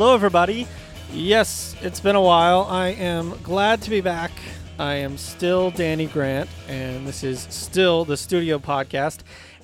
[0.00, 0.66] Hello, everybody.
[1.12, 2.62] Yes, it's been a while.
[2.62, 4.30] I am glad to be back.
[4.78, 9.18] I am still Danny Grant, and this is still the Studio Podcast.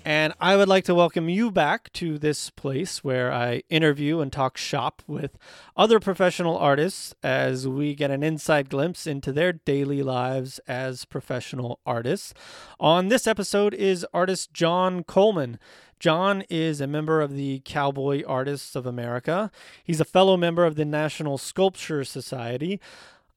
[0.04, 4.30] And I would like to welcome you back to this place where I interview and
[4.30, 5.38] talk shop with
[5.74, 11.80] other professional artists as we get an inside glimpse into their daily lives as professional
[11.86, 12.34] artists.
[12.78, 15.58] On this episode is artist John Coleman.
[16.06, 19.50] John is a member of the Cowboy Artists of America.
[19.82, 22.80] He's a fellow member of the National Sculpture Society.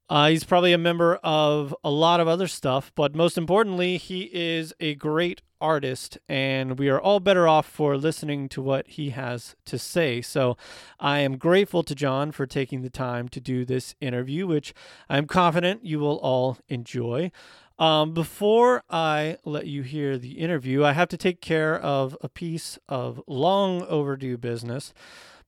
[0.08, 4.30] Uh, he's probably a member of a lot of other stuff, but most importantly, he
[4.32, 9.10] is a great artist, and we are all better off for listening to what he
[9.10, 10.22] has to say.
[10.22, 10.56] So
[11.00, 14.72] I am grateful to John for taking the time to do this interview, which
[15.08, 17.32] I'm confident you will all enjoy.
[17.80, 22.28] Um, before I let you hear the interview, I have to take care of a
[22.28, 24.92] piece of long overdue business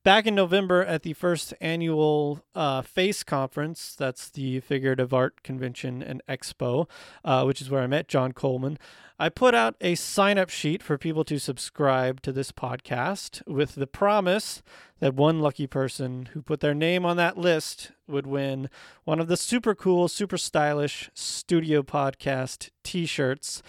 [0.04, 6.02] back in November at the first annual uh, FACE conference, that's the Figurative Art Convention
[6.02, 6.88] and Expo,
[7.24, 8.78] uh, which is where I met John Coleman.
[9.18, 13.76] I put out a sign up sheet for people to subscribe to this podcast with
[13.76, 14.62] the promise
[14.98, 18.68] that one lucky person who put their name on that list would win
[19.04, 23.62] one of the super cool, super stylish studio podcast t shirts.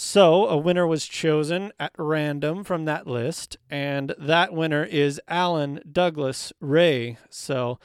[0.00, 5.80] So a winner was chosen at random from that list, and that winner is Alan
[5.90, 7.18] Douglas Ray.
[7.30, 7.80] So,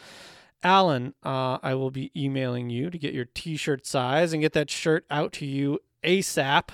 [0.61, 4.69] Alan, uh, I will be emailing you to get your T-shirt size and get that
[4.69, 6.69] shirt out to you ASAP.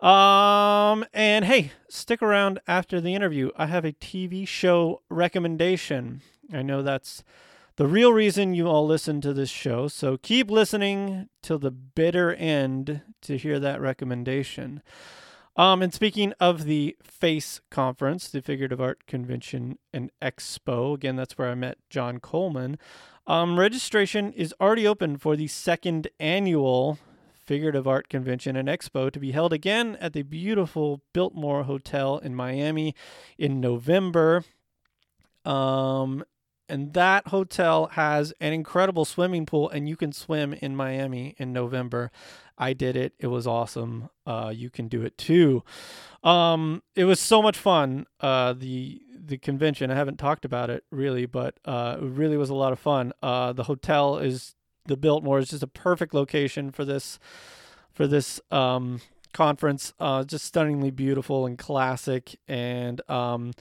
[0.00, 3.50] Um, and hey, stick around after the interview.
[3.56, 6.22] I have a TV show recommendation.
[6.52, 7.24] I know that's
[7.78, 9.86] the real reason you all listen to this show.
[9.86, 14.82] So keep listening till the bitter end to hear that recommendation.
[15.54, 21.38] Um, and speaking of the FACE conference, the Figurative Art Convention and Expo, again, that's
[21.38, 22.78] where I met John Coleman.
[23.28, 26.98] Um, registration is already open for the second annual
[27.32, 32.34] Figurative Art Convention and Expo to be held again at the beautiful Biltmore Hotel in
[32.34, 32.92] Miami
[33.38, 34.42] in November.
[35.44, 36.24] Um,
[36.68, 41.52] and that hotel has an incredible swimming pool and you can swim in miami in
[41.52, 42.10] november.
[42.60, 43.14] I did it.
[43.20, 44.10] It was awesome.
[44.26, 45.62] Uh, you can do it too.
[46.24, 49.90] Um, it was so much fun uh, the the convention.
[49.90, 53.12] I haven't talked about it really but uh, it really was a lot of fun.
[53.22, 54.54] Uh, the hotel is
[54.86, 57.18] the biltmore is just a perfect location for this
[57.92, 59.00] for this um,
[59.32, 59.92] conference.
[60.00, 63.52] Uh, just stunningly beautiful and classic and um,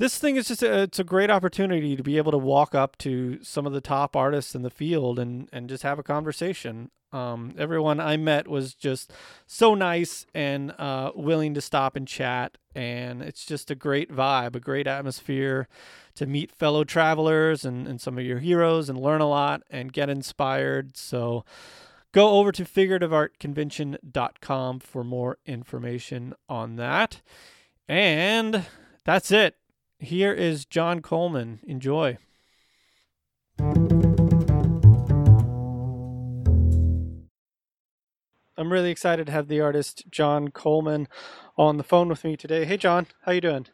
[0.00, 2.96] this thing is just a, it's a great opportunity to be able to walk up
[2.98, 6.90] to some of the top artists in the field and and just have a conversation.
[7.12, 9.12] Um, everyone I met was just
[9.46, 14.56] so nice and uh, willing to stop and chat, and it's just a great vibe,
[14.56, 15.68] a great atmosphere
[16.14, 19.92] to meet fellow travelers and, and some of your heroes and learn a lot and
[19.92, 20.96] get inspired.
[20.96, 21.44] So
[22.12, 27.20] go over to figurativeartconvention.com for more information on that.
[27.86, 28.64] And
[29.04, 29.59] that's it.
[30.00, 31.60] Here is John Coleman.
[31.66, 32.16] Enjoy.
[38.56, 41.06] I'm really excited to have the artist John Coleman
[41.58, 42.64] on the phone with me today.
[42.64, 43.66] Hey John, how you doing?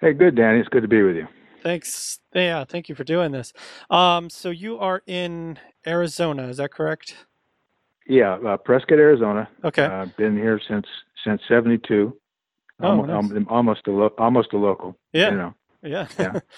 [0.00, 0.58] Hey, good Danny.
[0.58, 1.28] It's good to be with you.
[1.62, 2.18] Thanks.
[2.34, 3.52] Yeah, thank you for doing this.
[3.88, 7.14] Um, so you are in Arizona, is that correct?
[8.08, 9.48] Yeah, uh, Prescott, Arizona.
[9.64, 9.84] Okay.
[9.84, 10.86] I've uh, been here since
[11.24, 12.12] since '72.
[12.80, 13.30] Oh, I'm, nice.
[13.36, 14.96] I'm almost a lo- almost a local.
[15.12, 15.30] Yeah.
[15.30, 15.54] You know.
[15.82, 16.06] Yeah.
[16.18, 16.40] Yeah.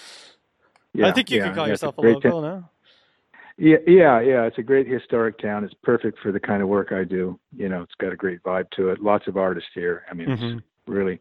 [0.95, 2.43] Yeah, I think you yeah, could call yeah, yourself a great local, town.
[2.43, 2.69] no?
[3.59, 4.43] Yeah, yeah, yeah.
[4.47, 5.63] It's a great historic town.
[5.63, 7.39] It's perfect for the kind of work I do.
[7.55, 9.01] You know, it's got a great vibe to it.
[9.01, 10.05] Lots of artists here.
[10.11, 10.57] I mean, Mhm.
[10.57, 11.21] it's really,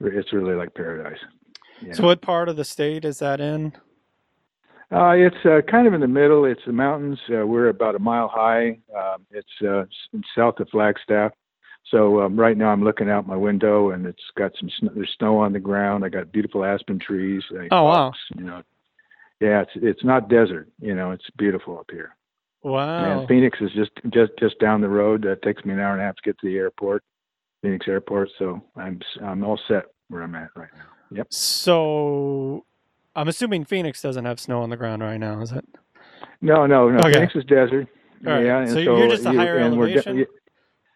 [0.00, 1.18] it's really like paradise.
[1.80, 3.72] you So what part of the state is that in?
[4.92, 6.44] Uh, it's uh, kind of in the middle.
[6.44, 7.18] It's the mountains.
[7.28, 8.78] Uh, we're about a mile high.
[8.96, 9.84] Um, it's uh,
[10.36, 11.32] south of Flagstaff.
[11.90, 15.14] So um, right now I'm looking out my window and it's got some snow, there's
[15.18, 16.04] snow on the ground.
[16.04, 17.42] I got beautiful aspen trees.
[17.54, 18.12] uh, Oh, wow.
[18.36, 18.62] You know,
[19.40, 20.68] yeah, it's it's not desert.
[20.80, 22.16] You know, it's beautiful up here.
[22.62, 23.20] Wow.
[23.20, 25.22] And Phoenix is just just just down the road.
[25.22, 27.04] That takes me an hour and a half to get to the airport,
[27.62, 28.30] Phoenix Airport.
[28.38, 31.16] So I'm I'm all set where I'm at right now.
[31.18, 31.32] Yep.
[31.32, 32.64] So
[33.14, 35.64] I'm assuming Phoenix doesn't have snow on the ground right now, is it?
[36.40, 36.98] No, no, no.
[36.98, 37.12] Okay.
[37.12, 37.86] Phoenix is desert.
[38.26, 38.44] All right.
[38.44, 40.26] Yeah, and So you're just a higher elevation?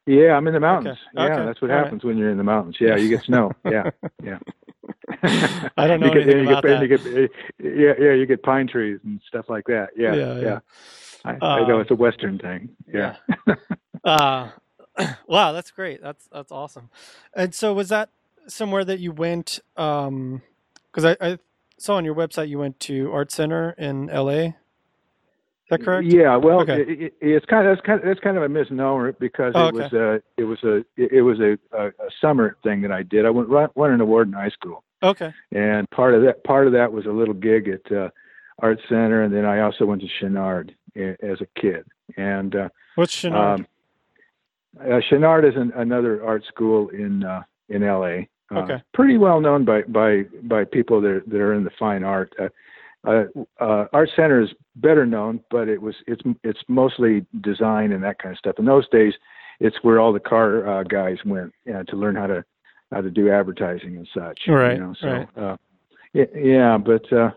[0.07, 0.99] Yeah, I'm in the mountains.
[1.17, 1.25] Okay.
[1.27, 1.47] Yeah, Okay.
[1.47, 1.85] that's what All right.
[1.85, 2.77] happens when you're in the mountains.
[2.81, 3.53] Yeah, you get snow.
[3.65, 3.91] Yeah,
[4.23, 4.39] yeah.
[5.77, 7.31] I don't know you get, anything you about get, You get,
[7.63, 9.91] yeah, yeah, you get pine trees and stuff like that.
[9.97, 10.41] Yeah, Yeah, yeah.
[10.41, 10.59] yeah.
[11.25, 12.71] I, I know Um, it's a western thing.
[12.93, 13.17] Yeah.
[14.05, 14.51] Uh,
[15.27, 16.03] wow, that's great.
[16.03, 16.91] That's that's awesome.
[17.35, 18.11] And so, was that
[18.49, 19.61] somewhere that you went?
[19.77, 20.43] Um,
[20.93, 21.39] because I, I
[21.79, 24.57] saw on your website you went to Art Center in L.A.
[25.71, 26.07] That correct?
[26.09, 26.83] Yeah, well, Okay.
[26.83, 29.69] it, it, it's kind of that's kind of that's kind of a misnomer because Oh,
[29.69, 33.03] it was a it was a it was a, a, a summer thing that I
[33.05, 33.25] did.
[33.25, 35.33] I went won an award in high school, Okay.
[35.53, 38.11] and part of that part of that was a little gig at uh,
[38.59, 41.87] Art Center, and then I also went to Chouinard as a kid.
[42.17, 43.61] And uh, What's Chouinard?
[43.61, 43.67] um,
[44.81, 48.29] uh, Chouinard is an, another art school in uh, in L.A.
[48.53, 48.83] Uh, Okay.
[48.93, 52.33] Pretty well known by by by people that are, that are in the fine art.
[52.41, 52.49] Uh,
[53.07, 53.25] uh,
[53.59, 58.19] uh, art Center is better known, but it was it's it's mostly design and that
[58.19, 58.57] kind of stuff.
[58.59, 59.15] In those days,
[59.59, 62.45] it's where all the car uh, guys went uh, to learn how to
[62.93, 64.41] how to do advertising and such.
[64.49, 65.29] Right, You know, so right.
[65.37, 65.57] uh,
[66.13, 67.31] yeah, yeah, but uh,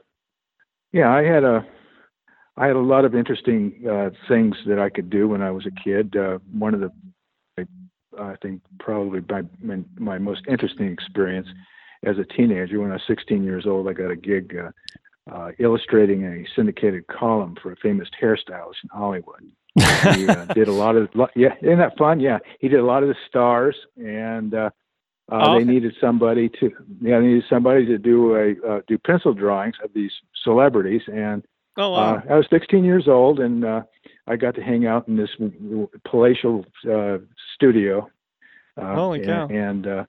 [0.91, 1.65] yeah, I had a
[2.57, 5.65] I had a lot of interesting uh, things that I could do when I was
[5.65, 6.15] a kid.
[6.15, 6.91] Uh, one of the
[8.19, 11.47] I think probably my, my my most interesting experience
[12.05, 13.87] as a teenager when I was 16 years old.
[13.87, 14.69] I got a gig uh,
[15.31, 19.41] uh, illustrating a syndicated column for a famous hairstylist in Hollywood.
[19.75, 22.19] he uh, did a lot of yeah, isn't that fun?
[22.19, 24.69] Yeah, he did a lot of the stars, and uh,
[25.31, 25.65] uh, Oh, they okay.
[25.65, 26.71] needed somebody to
[27.01, 30.11] yeah, they needed somebody to do a uh, do pencil drawings of these
[30.43, 31.43] celebrities, and
[31.77, 32.15] oh wow.
[32.15, 33.83] uh, I was 16 years old, and uh,
[34.27, 35.29] I got to hang out in this
[36.05, 37.19] palatial uh,
[37.55, 38.09] studio.
[38.75, 39.47] Uh, Holy cow.
[39.47, 40.05] And, and uh,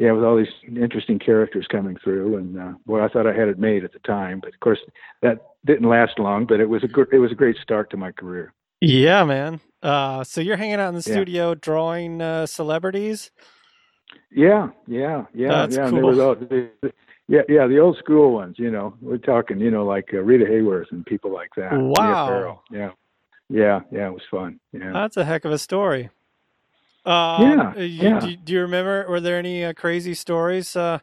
[0.00, 3.48] yeah, with all these interesting characters coming through, and uh, boy, I thought I had
[3.48, 4.38] it made at the time.
[4.40, 4.78] But of course,
[5.22, 5.36] that
[5.66, 6.46] didn't last long.
[6.46, 8.52] But it was a gr- it was a great start to my career.
[8.80, 9.60] yeah, man.
[9.82, 11.14] Uh, so you're hanging out in the Yeah.
[11.16, 13.30] studio drawing uh, celebrities.
[14.30, 15.90] Yeah, yeah, yeah, That's yeah.
[15.90, 16.20] cool.
[16.20, 16.92] all- they- they-
[17.30, 18.56] yeah, yeah, the old school ones.
[18.58, 21.72] You know, we're talking, you know, like uh, Rita Hayworth and people like that.
[21.74, 22.62] Wow.
[22.70, 22.92] Yeah,
[23.50, 24.06] yeah, yeah.
[24.08, 24.58] It was fun.
[24.72, 24.92] Yeah.
[24.92, 26.08] That's a heck of a story.
[27.08, 28.18] Um, Yeah, uh, yeah.
[28.18, 29.06] Do, do you remember?
[29.08, 30.76] Were there any uh, crazy stories?
[30.76, 31.00] Uh,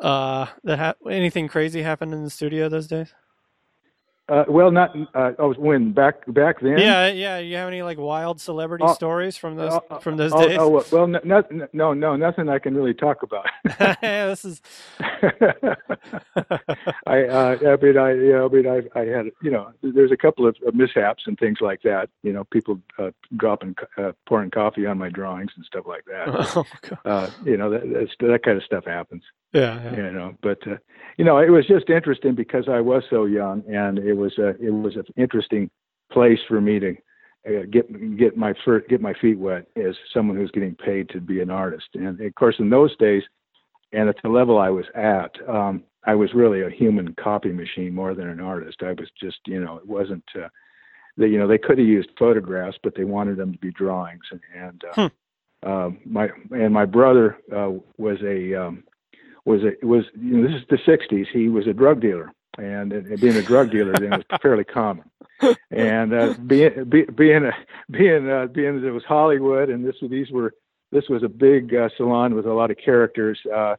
[0.00, 3.14] uh, that ha- anything crazy happened in the studio those days?
[4.26, 4.96] Uh, well, not.
[5.14, 6.78] Uh, oh, when back back then.
[6.78, 7.38] Yeah, yeah.
[7.38, 10.56] You have any like wild celebrity Oh, stories from those Oh, from those oh, days?
[10.58, 13.44] Oh, well, well, no, no, no, no, nothing I can really talk about.
[14.02, 14.62] yeah, this is.
[17.06, 20.12] I, uh, I mean, I, you know, I mean, I, I had, you know, there's
[20.12, 22.08] a couple of, mishaps and things like that.
[22.22, 26.28] You know, people uh, dropping, uh, pouring coffee on my drawings and stuff like that.
[26.56, 26.98] oh, God.
[27.04, 29.22] Uh, you know, that that's, that kind of stuff happens.
[29.54, 29.96] Yeah, yeah.
[29.96, 30.76] You know, but uh,
[31.16, 34.48] you know, it was just interesting because I was so young, and it was a,
[34.60, 35.70] it was an interesting
[36.12, 36.96] place for me to
[37.46, 41.20] uh, get get my first, get my feet wet as someone who's getting paid to
[41.20, 41.86] be an artist.
[41.94, 43.22] And of course, in those days,
[43.92, 47.94] and at the level I was at, um, I was really a human copy machine
[47.94, 48.82] more than an artist.
[48.82, 50.24] I was just, you know, it wasn't.
[50.34, 50.48] Uh,
[51.16, 54.24] they, you know, they could have used photographs, but they wanted them to be drawings.
[54.32, 55.08] And, and uh,
[55.64, 58.84] um, my and my brother uh, was a um,
[59.44, 61.26] was a was you know this is the '60s.
[61.32, 65.10] He was a drug dealer, and, and being a drug dealer then was fairly common.
[65.70, 67.52] And uh, being be, being a
[67.90, 70.54] being uh, being that it was Hollywood, and this these were
[70.92, 73.38] this was a big uh, salon with a lot of characters.
[73.52, 73.76] Uh,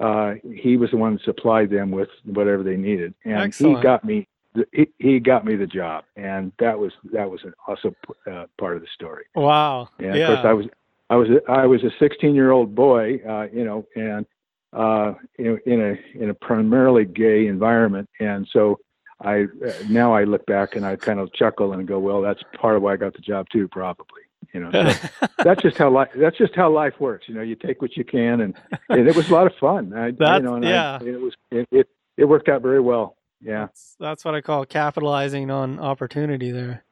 [0.00, 3.76] uh, he was the one that supplied them with whatever they needed, and Excellent.
[3.76, 4.26] he got me.
[4.72, 7.94] He, he got me the job, and that was that was an also
[8.30, 9.24] uh, part of the story.
[9.34, 9.88] Wow.
[9.98, 10.28] And yeah.
[10.28, 10.66] of course, I was
[11.10, 14.26] I was I was a 16 year old boy, uh, you know, and
[14.74, 18.80] uh, in, in a in a primarily gay environment, and so
[19.22, 19.46] I
[19.88, 22.82] now I look back and I kind of chuckle and go, well, that's part of
[22.82, 24.22] why I got the job too, probably.
[24.52, 27.28] You know, so that's just how life that's just how life works.
[27.28, 28.54] You know, you take what you can, and,
[28.88, 29.92] and it was a lot of fun.
[29.94, 30.98] I, That's- you know, yeah.
[31.00, 33.16] I, it was it, it it worked out very well.
[33.40, 33.66] Yeah.
[33.66, 36.82] that's, that's what I call capitalizing on opportunity there.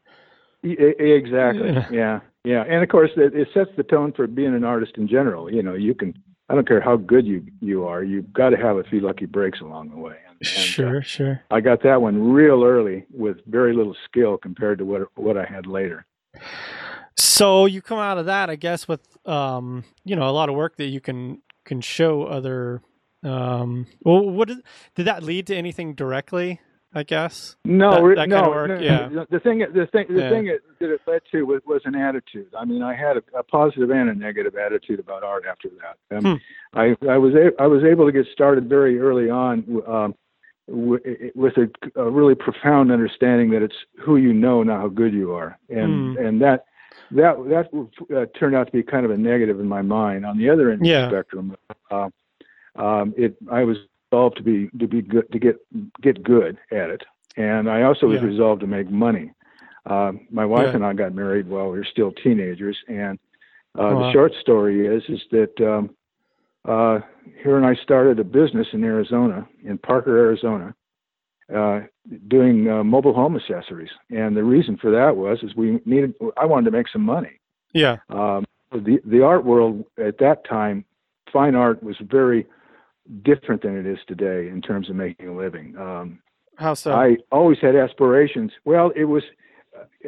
[0.62, 1.72] Exactly.
[1.72, 1.88] Yeah.
[1.90, 2.20] Yeah.
[2.44, 2.64] Yeah.
[2.68, 5.52] And of course, it, it sets the tone for being an artist in general.
[5.52, 6.14] You know, you can
[6.49, 9.26] I don't care how good you you are, you've got to have a few lucky
[9.26, 10.16] breaks along the way.
[10.28, 11.42] And, and, sure, uh, sure.
[11.50, 15.44] I got that one real early with very little skill compared to what what I
[15.44, 16.04] had later.
[17.16, 20.54] So you come out of that, I guess, with um, you know, a lot of
[20.54, 22.82] work that you can can show other.
[23.22, 24.58] Um, well, what did
[24.94, 26.61] did that lead to anything directly?
[26.94, 27.56] I guess.
[27.64, 28.68] No, that, that no, kind of work?
[28.68, 29.08] no, yeah.
[29.30, 30.30] The thing, the thing, the Yeah.
[30.30, 32.49] thing that that it led to was, was an attitude.
[32.58, 36.16] I mean, I had a, a positive and a negative attitude about art after that.
[36.16, 36.40] Um,
[36.75, 40.14] I, I was, a, I was able to get started very early on um,
[40.68, 41.70] w- with a,
[42.00, 46.16] a really profound understanding that it's who you know, not how good you are, and
[46.18, 46.25] Hmm.
[46.26, 46.66] and that
[47.12, 50.26] that that uh, turned out to be kind of a negative in my mind.
[50.26, 51.04] On the other end Yeah.
[51.06, 51.56] of the spectrum,
[51.90, 52.08] uh,
[52.76, 53.76] um, it I was
[54.12, 55.57] resolved to be to be good to get
[56.02, 57.02] get good at it,
[57.37, 58.26] and I also was Yeah.
[58.26, 59.33] resolved to make money.
[59.87, 60.76] Uh, my wife Yeah.
[60.76, 63.19] and I got married while we were still teenagers, and
[63.78, 63.99] uh, Wow.
[64.02, 65.90] the short story is is that um,
[66.64, 67.00] uh,
[67.42, 70.75] here and I started a business in Arizona, in Parker, Arizona,
[71.52, 71.81] uh,
[72.28, 73.90] doing uh, mobile home accessories.
[74.11, 76.14] And the reason for that was is we needed.
[76.37, 77.40] I wanted to make some money.
[77.73, 77.97] Yeah.
[78.11, 80.85] Um, the the art world at that time,
[81.33, 82.47] fine art was very
[83.23, 85.76] different than it is today in terms of making a living.
[85.76, 86.19] Um,
[86.57, 86.92] How so?
[86.92, 88.52] I always had aspirations.
[88.64, 89.23] Well, it was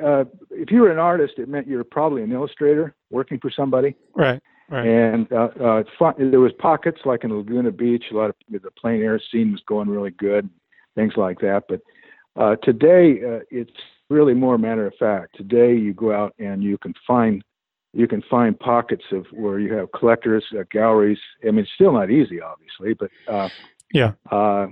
[0.03, 3.51] uh, if you were an artist, it meant you were probably an illustrator working for
[3.51, 3.97] somebody.
[4.15, 4.43] right.
[4.71, 4.87] Right.
[4.87, 8.05] And uh, uh, fun, there was pockets like in Laguna Beach.
[8.11, 10.49] A lot of the plein air scene was going really good,
[10.95, 11.65] things like that.
[11.69, 11.81] But
[12.35, 13.71] uh, today, uh, it's
[14.09, 15.37] really more matter of fact.
[15.37, 17.45] Today, you go out and you can find
[17.95, 21.19] you can find pockets of where you have collectors, uh, galleries.
[21.43, 23.49] I mean, it's still not easy, obviously, but uh,
[23.93, 24.13] Yeah.
[24.31, 24.67] uh,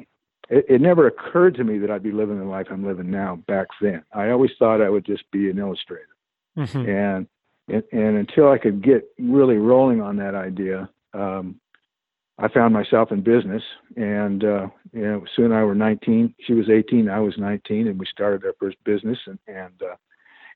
[0.51, 3.37] it, it never occurred to me that I'd be living the life I'm living now.
[3.47, 6.09] Back then, I always thought I would just be an illustrator
[6.57, 6.89] Mhm.
[6.89, 7.27] and
[7.69, 11.61] and, and until I could get really rolling on that idea, um,
[12.39, 13.63] I found myself in business.
[13.97, 16.35] And uh, you know, Sue and I were 19.
[16.41, 17.09] She was 18.
[17.09, 19.19] I was 19, and we started our first business.
[19.27, 19.95] And, and uh,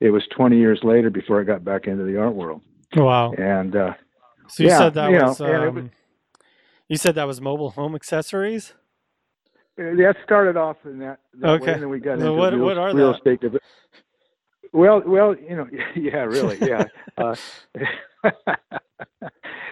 [0.00, 2.62] it was 20 years later before I got back into the art world.
[2.96, 3.32] Wow.
[3.32, 3.94] And uh,
[4.48, 5.84] So you yeah, said that you was, it um, was-
[6.88, 8.72] you said that was mobile home accessories.
[9.76, 11.66] that started off in that, that Okay.
[11.66, 13.16] way, and then we got So into what- real, what are real that?
[13.28, 13.60] estate.
[14.72, 16.84] Well, well, you know, yeah, really, yeah.
[17.18, 17.34] uh,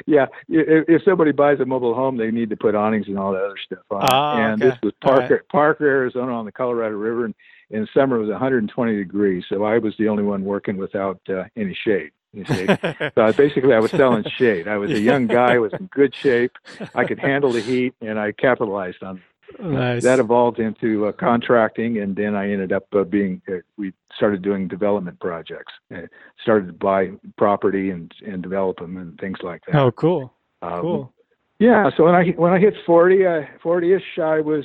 [0.06, 3.32] yeah, if, if somebody buys a mobile home, they need to put awnings and all
[3.32, 4.02] that other stuff on.
[4.02, 4.08] it.
[4.12, 4.70] Ah, and okay.
[4.70, 5.28] this was All right.
[5.28, 7.34] Parker, Parker, Arizona, on the Colorado River, and
[7.70, 9.44] in summer it was 120 degrees.
[9.48, 12.10] So I was the only one working without uh, any shade.
[12.32, 12.66] You see,
[13.14, 14.66] so basically I was selling shade.
[14.66, 16.56] I was a young guy, was in good shape.
[16.94, 19.22] I could handle the heat, and I capitalized on
[19.60, 20.02] nice.
[20.02, 23.40] that evolved into uh, contracting, and then I ended up uh, being.
[23.48, 25.72] Uh, we started doing development projects.
[25.94, 26.02] Uh,
[26.42, 29.76] started to buy property and and develop them and things like that.
[29.76, 30.32] oh, cool.
[30.62, 31.12] Um, Cool.
[31.58, 31.90] Yeah.
[31.96, 34.64] So when I when I hit forty, uh, forty-ish, I was.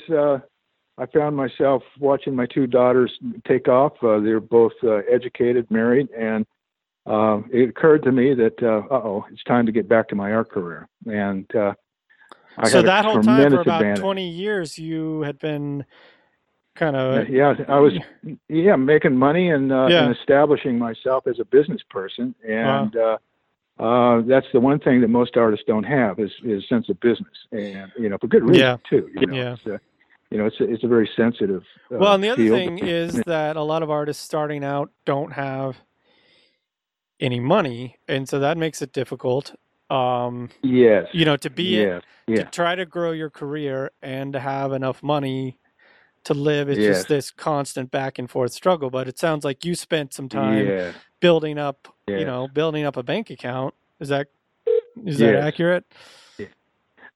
[0.99, 3.93] I found myself watching my two daughters take off.
[4.03, 6.45] Uh, they're both uh, educated, married, and
[7.05, 10.31] uh, it occurred to me that uh oh, it's time to get back to my
[10.33, 10.87] art career.
[11.05, 11.73] And uh,
[12.57, 14.01] I so that whole time for about advantage.
[14.01, 15.85] 20 years, you had been
[16.75, 17.93] kind of yeah, I was
[18.49, 20.03] yeah making money and uh, Yeah.
[20.03, 23.17] and establishing myself as a business person, and uh,
[23.79, 27.35] uh, that's the one thing that most artists don't have is is sense of business,
[27.53, 28.77] and you know for good reason Yeah.
[28.89, 29.09] too.
[29.15, 29.77] You know, Yeah.
[30.31, 31.63] You know it's a, it's a very sensitive.
[31.91, 32.57] Uh, well, and the other field.
[32.57, 35.77] thing is that a lot of artists starting out don't have
[37.19, 39.55] any money, and so that makes it difficult.
[39.89, 44.33] Um, yes, you know, to be yes, to yeah, try to grow your career and
[44.33, 45.57] to have enough money
[46.25, 46.69] to live.
[46.69, 46.97] It's Yes.
[46.97, 48.89] just this constant back and forth struggle.
[48.89, 52.17] But it sounds like you spent some time yeah, building up, yeah.
[52.17, 53.73] you know, building up a bank account.
[53.99, 54.27] Is that
[55.05, 55.85] is that accurate?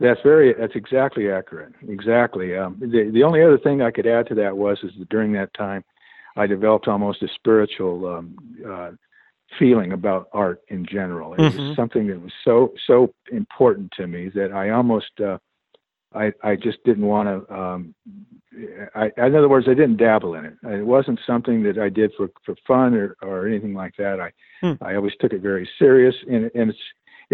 [0.03, 0.53] That's very.
[0.53, 1.71] That's exactly accurate.
[1.87, 2.57] Exactly.
[2.57, 5.31] Um, the the only other thing I could add to that was is that during
[5.33, 5.81] that time,
[6.35, 8.35] I developed almost a spiritual um,
[8.69, 8.91] uh,
[9.57, 11.35] feeling about art in general.
[11.35, 11.67] It Mhm.
[11.69, 15.37] was something that was so so important to me that I almost uh,
[16.13, 17.53] I I just didn't want to.
[17.53, 17.95] Um,
[18.93, 20.55] I, in other words, I didn't dabble in it.
[20.63, 24.19] It wasn't something that I did for for fun or or anything like that.
[24.19, 24.73] I Hmm.
[24.81, 26.79] I always took it very serious, and and it's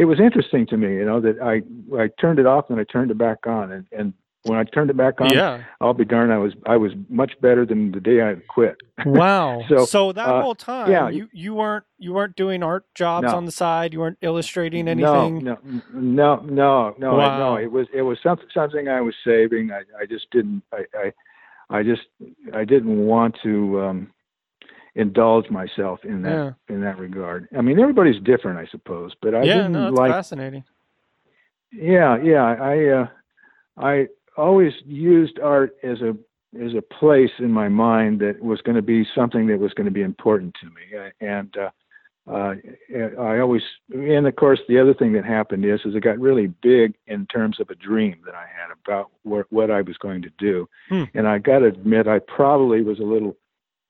[0.01, 1.55] it was interesting to me, you know, that I
[2.03, 4.13] I turned it off and I turned it back on, and and
[4.43, 5.63] when I turned it back on, Yeah.
[5.81, 8.77] I'll be darned, I was I was much better than the day I quit.
[9.05, 9.61] Wow.
[9.69, 11.09] so, So, that uh, whole time, yeah.
[11.09, 13.35] you you weren't you weren't doing art jobs No.
[13.37, 13.91] on the side.
[13.93, 15.43] You weren't illustrating anything.
[15.43, 17.37] No, no, no, no, no, Wow.
[17.43, 17.55] no.
[17.57, 19.71] It was it was something something I was saving.
[19.71, 22.03] I I just didn't I I, I just
[22.53, 24.11] I didn't want to um,
[24.95, 26.75] indulge myself in that Yeah.
[26.75, 27.47] in that regard.
[27.57, 30.63] I mean, everybody's different, I suppose, but I yeah, didn't no, like fascinating.
[31.71, 32.43] yeah, yeah.
[32.45, 33.07] I uh,
[33.77, 36.15] I always used art as a
[36.59, 39.85] as a place in my mind that was going to be something that was going
[39.85, 41.69] to be important to me, and uh,
[42.27, 42.55] uh,
[43.19, 43.61] I always,
[43.93, 47.27] and of course, the other thing that happened is, is it got really big in
[47.27, 50.67] terms of a dream that I had about what, what I was going to do,
[50.89, 51.03] Hmm.
[51.13, 53.37] and I got to admit, I probably was a little,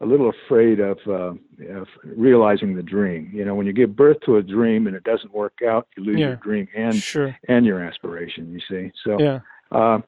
[0.02, 1.34] a little afraid of, uh,
[1.74, 3.30] of realizing the dream.
[3.34, 6.04] You know, when you give birth to a dream and it doesn't work out, you
[6.04, 6.28] lose Yeah.
[6.28, 7.36] your dream and sure.
[7.48, 8.52] and your aspiration.
[8.54, 9.40] You see, so Yeah.
[9.72, 10.00] uh,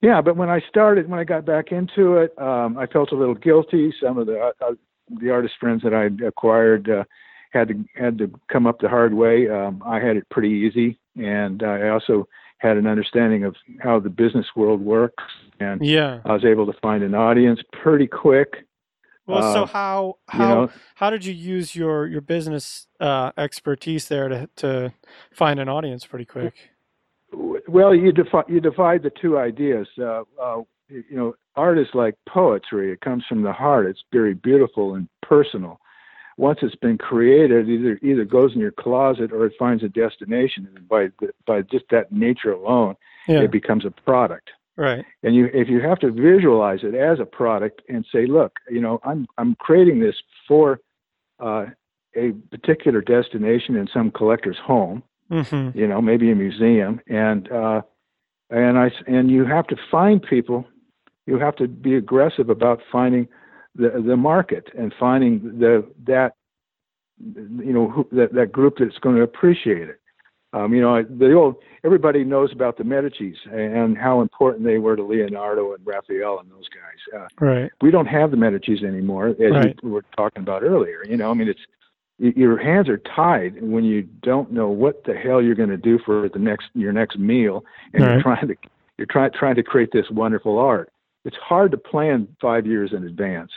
[0.00, 3.14] yeah, but when I started, when I got back into it, um, I felt a
[3.14, 3.92] little guilty.
[4.00, 4.74] Some of the uh,
[5.20, 7.04] the artist friends that I acquired uh,
[7.50, 9.48] had to had to come up the hard way.
[9.48, 12.26] Um, I had it pretty easy, and I also
[12.58, 15.24] had an understanding of how the business world works,
[15.60, 16.20] and Yeah.
[16.24, 18.64] I was able to find an audience pretty quick.
[19.32, 23.32] Well, so Uh, how You how know, how did you use your your business uh,
[23.36, 24.92] expertise there to to
[25.32, 26.54] find an audience pretty quick?
[27.68, 29.88] Well, you divide you divide the two ideas.
[29.98, 32.92] Uh, uh, you know, art is like poetry.
[32.92, 33.86] It comes from the heart.
[33.86, 35.78] It's very beautiful and personal.
[36.38, 40.68] Once it's been created, either either goes in your closet or it finds a destination.
[40.74, 41.08] And by
[41.46, 42.96] by just that nature alone,
[43.28, 43.42] Yeah.
[43.42, 44.50] it becomes a product.
[44.76, 45.04] Right.
[45.22, 48.80] And you if you have to visualize it as a product and say, look, you
[48.80, 50.16] know, I'm I'm creating this
[50.48, 50.80] for
[51.40, 51.66] uh,
[52.16, 55.02] a particular destination in some collector's home
[55.32, 55.78] Mm-hmm.
[55.78, 57.80] you know, maybe a museum, and uh,
[58.50, 60.66] and I and you have to find people.
[61.24, 63.28] You have to be aggressive about finding
[63.74, 66.34] the the market and finding the that
[67.18, 70.01] you know who, that that group that's going to appreciate it.
[70.54, 74.96] Um, you know, the old everybody knows about the Medici's and how important they were
[74.96, 77.20] to Leonardo and Raphael and those guys.
[77.22, 77.70] Uh, Right.
[77.80, 79.78] we don't have the Medici's anymore, as Right.
[79.82, 81.02] we were talking about earlier.
[81.08, 81.64] You know, I mean, it's
[82.18, 85.98] your hands are tied when you don't know what the hell you're going to do
[85.98, 88.12] for the next your next meal, and Right.
[88.12, 88.56] you're trying to
[88.98, 90.90] you're trying trying to create this wonderful art.
[91.24, 93.50] It's hard to plan five years in advance.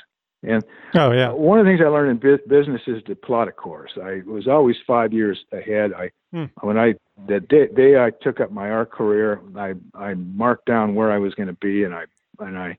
[0.48, 1.32] And Oh yeah.
[1.32, 3.92] one of the things I learned in business is to plot a course.
[4.02, 5.94] I was always five years ahead.
[5.94, 6.46] I Hmm.
[6.62, 6.96] when I
[7.28, 11.18] the day, day I took up my art career, I I marked down where I
[11.18, 12.04] was going to be, and I
[12.40, 12.78] and I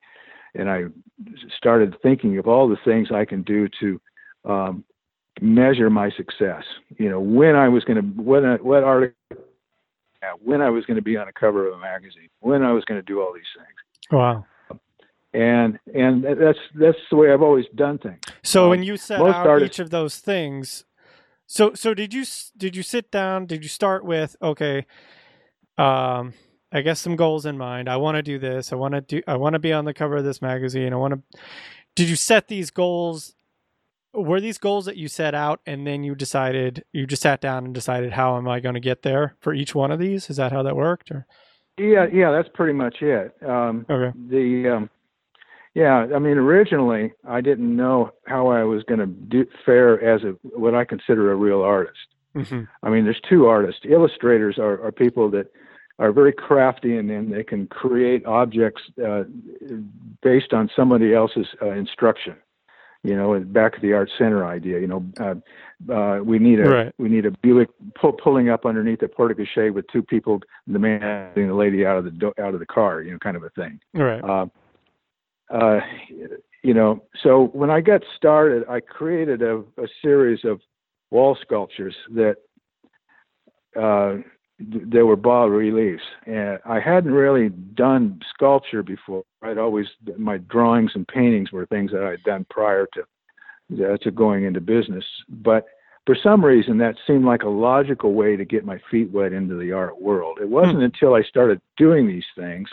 [0.54, 0.84] and I
[1.56, 4.00] started thinking of all the things I can do to
[4.44, 4.84] um,
[5.40, 6.64] measure my success.
[6.98, 9.16] You know, when I was going to when I, what article,
[10.42, 12.84] when I was going to be on a cover of a magazine, when I was
[12.84, 14.44] going to do all these things, Wow.
[15.36, 18.20] And and that's that's the way I've always done things.
[18.42, 20.84] So Um, when you set out artists- each of those things,
[21.46, 22.24] so so did you
[22.56, 23.46] did you sit down?
[23.46, 24.86] Did you start with okay?
[25.78, 26.32] Um,
[26.72, 27.88] I guess some goals in mind.
[27.88, 28.72] I want to do this.
[28.72, 29.22] I want to do.
[29.26, 30.92] I want to be on the cover of this magazine.
[30.92, 31.38] I want to.
[31.94, 33.34] Did you set these goals?
[34.14, 37.66] Were these goals that you set out, and then you decided you just sat down
[37.66, 40.30] and decided how am I going to get there for each one of these?
[40.30, 41.10] Is that how that worked?
[41.10, 41.26] Or
[41.78, 43.36] Yeah, yeah, that's pretty much it.
[43.46, 44.90] Um, okay, the um,
[45.76, 50.22] yeah, I mean, originally I didn't know how I was going to do fare as
[50.24, 52.06] a what I consider a real artist.
[52.34, 53.82] hmm I mean, there's two artists.
[53.84, 55.46] Illustrators are, are people that
[55.98, 59.24] are very crafty and then they can create objects uh,
[60.22, 62.36] based on somebody else's uh, instruction.
[63.02, 64.80] You know, back of the art center idea.
[64.80, 66.92] You know, uh, uh, we need a Right.
[66.98, 67.68] we need a Buick
[68.00, 71.84] pull, pulling up underneath a porte cochere with two people, the man and the lady
[71.86, 73.02] out of the do- out of the car.
[73.02, 73.78] You know, kind of a thing.
[73.94, 74.22] right,
[75.52, 75.80] Uh,
[76.62, 80.60] you know, so when I got started, I created a, a series of
[81.10, 82.36] wall sculptures that
[83.80, 84.16] uh,
[84.58, 89.22] they were bas reliefs, and I hadn't really done sculpture before.
[89.42, 89.86] I'd always
[90.18, 94.60] my drawings and paintings were things that I'd done prior to uh, to going into
[94.60, 95.66] business, but
[96.06, 99.56] for some reason that seemed like a logical way to get my feet wet into
[99.56, 100.38] the art world.
[100.40, 102.68] It wasn't until I started doing these things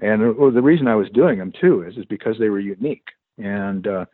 [0.00, 3.08] and uh, the reason I was doing them too is is because they were unique,
[3.38, 4.04] and uh,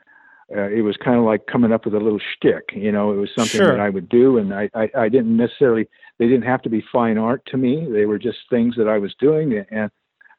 [0.55, 2.71] uh, it was kind of like coming up with a little shtick.
[2.75, 3.71] You know, it was something Sure.
[3.71, 5.89] that I would do, and I, I I didn't necessarily
[6.19, 7.87] they didn't have to be fine art to me.
[7.91, 9.91] They were just things that I was doing, and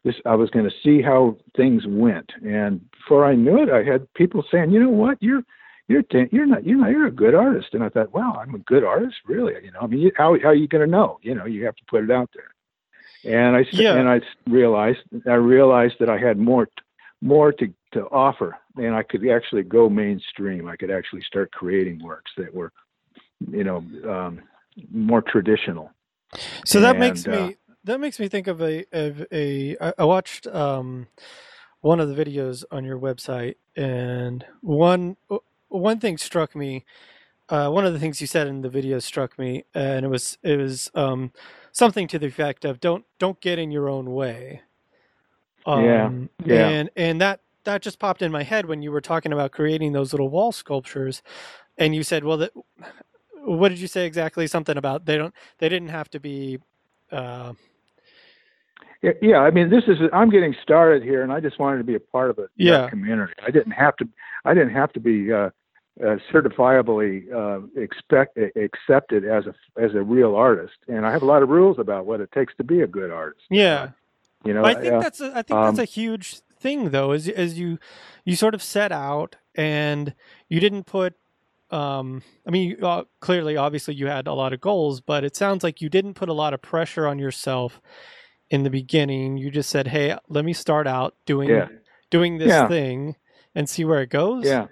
[0.03, 2.31] this I was going to see how things went.
[2.45, 5.43] And before I knew it, I had people saying, you know what, you're
[5.87, 8.59] you're you're not you're not you're a good artist, and I thought, wow, I'm a
[8.59, 9.53] good artist, really.
[9.63, 11.19] You know, I mean, how how are you going to know?
[11.23, 12.51] You know, you have to put it out there
[13.23, 13.95] and I Yeah.
[13.95, 16.67] and I realized I realized that I had more
[17.21, 20.67] more to to offer, and I could actually go mainstream.
[20.67, 22.71] I could actually start creating works that were,
[23.49, 23.77] you know,
[24.09, 24.41] um,
[24.91, 25.91] more traditional.
[26.65, 29.93] So that makes And, uh, me that makes me think of a of a I,
[29.99, 31.07] I watched um
[31.81, 35.17] one of the videos on your website and one
[35.69, 36.85] one thing struck me
[37.49, 40.37] uh, one of the things you said in the video struck me and it was
[40.43, 41.31] it was um
[41.73, 44.61] something to the effect of don't don't get in your own way.
[45.73, 46.75] Yeah, Um, yeah.
[46.79, 49.93] And and that that just popped in my head when you were talking about creating
[49.93, 51.23] those little wall sculptures,
[51.77, 52.53] and you said, well, that,
[53.43, 54.47] what did you say exactly?
[54.47, 56.59] Something about they don't they didn't have to be.
[57.11, 57.53] Uh,
[59.03, 61.85] Yeah, yeah, I mean, this is I'm getting started here, and I just wanted to
[61.85, 62.89] be a part of a Yeah.
[62.89, 63.33] community.
[63.45, 64.09] I didn't have to.
[64.45, 65.51] I didn't have to be uh,
[65.99, 71.25] uh, certifiably uh, expect accepted as a as a real artist, and I have a
[71.25, 73.43] lot of rules about what it takes to be a good artist.
[73.49, 73.89] yeah,
[74.45, 77.11] You know, I think uh, that's a, I think um, that's a huge thing though.
[77.11, 77.77] As as you
[78.23, 80.13] you sort of set out and
[80.49, 81.15] you didn't put.
[81.71, 85.37] Um, I mean, you, uh, clearly, obviously, you had a lot of goals, but it
[85.37, 87.79] sounds like you didn't put a lot of pressure on yourself
[88.49, 89.37] in the beginning.
[89.37, 91.67] You just said, "Hey, let me start out doing yeah,
[92.09, 92.67] doing this Yeah.
[92.67, 93.15] thing
[93.55, 94.67] and see where it goes." yeah,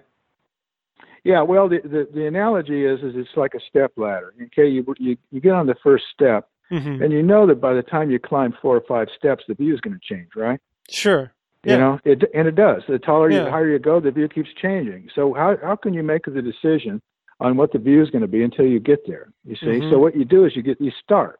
[1.24, 1.42] yeah.
[1.42, 4.34] Well, the, the the analogy is is it's like a step ladder.
[4.46, 7.74] Okay, you you you get on the first step, hmm and you know that by
[7.74, 10.60] the time you climb four or five steps, the view is going to change, right?
[10.90, 11.32] Sure.
[11.64, 11.78] You Yeah.
[11.78, 12.84] know, it and it does.
[12.88, 13.46] The taller you, Yeah.
[13.46, 15.10] the higher you go, the view keeps changing.
[15.14, 17.02] So how how can you make the decision
[17.40, 19.28] on what the view is going to be until you get there?
[19.46, 19.80] You see.
[19.82, 19.90] Mhm.
[19.90, 21.40] So what you do is you get you start.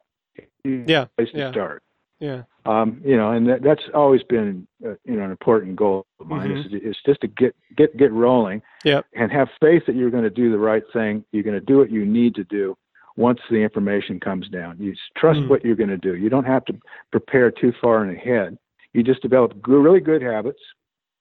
[0.64, 1.06] You Yeah.
[1.16, 1.50] Place to Yeah.
[1.52, 1.82] start.
[2.20, 2.42] Yeah.
[2.66, 6.26] Um, you know, and that, that's always been uh, you know an important goal of
[6.26, 6.66] mine Mhm.
[6.66, 8.62] is, is just to get get get rolling.
[8.84, 9.06] Yep.
[9.14, 11.24] And have faith that you're going to do the right thing.
[11.32, 12.76] You're going to do what you need to do.
[13.16, 15.48] Once the information comes down, you trust Mm.
[15.48, 16.14] what you're going to do.
[16.16, 16.74] You don't have to
[17.10, 18.56] prepare too far in ahead.
[18.92, 20.60] You just develop good, really good habits.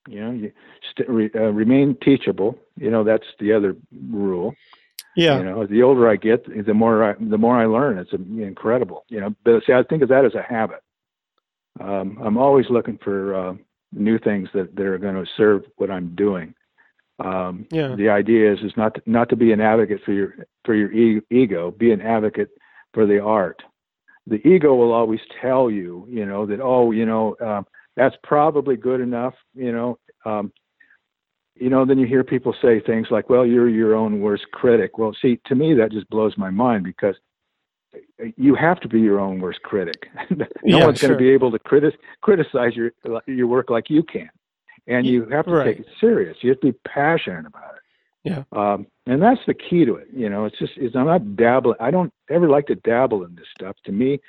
[0.08, 0.52] You know, you
[0.92, 2.58] st- re, uh, remain teachable.
[2.78, 3.76] You know, that's the other
[4.10, 4.56] rule.
[5.16, 5.40] Yeah.
[5.40, 7.98] You know, the older I get, the more I, the more I learn.
[7.98, 9.06] It's incredible.
[9.10, 10.82] You know, but see, I think of that as a habit.
[11.80, 13.54] Um, I'm always looking for uh,
[13.92, 16.54] new things that, that are going to serve what I'm doing.
[17.20, 17.96] Um, Yeah.
[17.96, 20.92] The idea is is not to, not to be an advocate for your for your
[20.92, 21.72] e- ego.
[21.72, 22.50] Be an advocate
[22.94, 23.62] for the art.
[24.28, 27.66] The ego will always tell you, you know, that oh, you know, um,
[27.96, 29.34] that's probably good enough.
[29.54, 30.54] You know, um,
[31.56, 31.84] you know.
[31.86, 35.42] Then you hear people say things like, "Well, you're your own worst critic." Well, see,
[35.48, 37.16] to me that just blows my mind because
[38.38, 40.08] you have to be your own worst critic.
[40.30, 42.92] no Yeah, one's going to be able to criti- criticize your
[43.28, 44.30] your work like you can,
[44.88, 45.66] and you have to right.
[45.78, 46.38] take it serious.
[46.42, 47.82] You have to be passionate about it.
[48.24, 48.44] Yeah.
[48.52, 50.08] Um, and that's the key to it.
[50.14, 51.78] You know, it's just it's, I'm not dabbling.
[51.80, 53.76] I don't ever like to dabble in this stuff.
[53.86, 54.20] To me,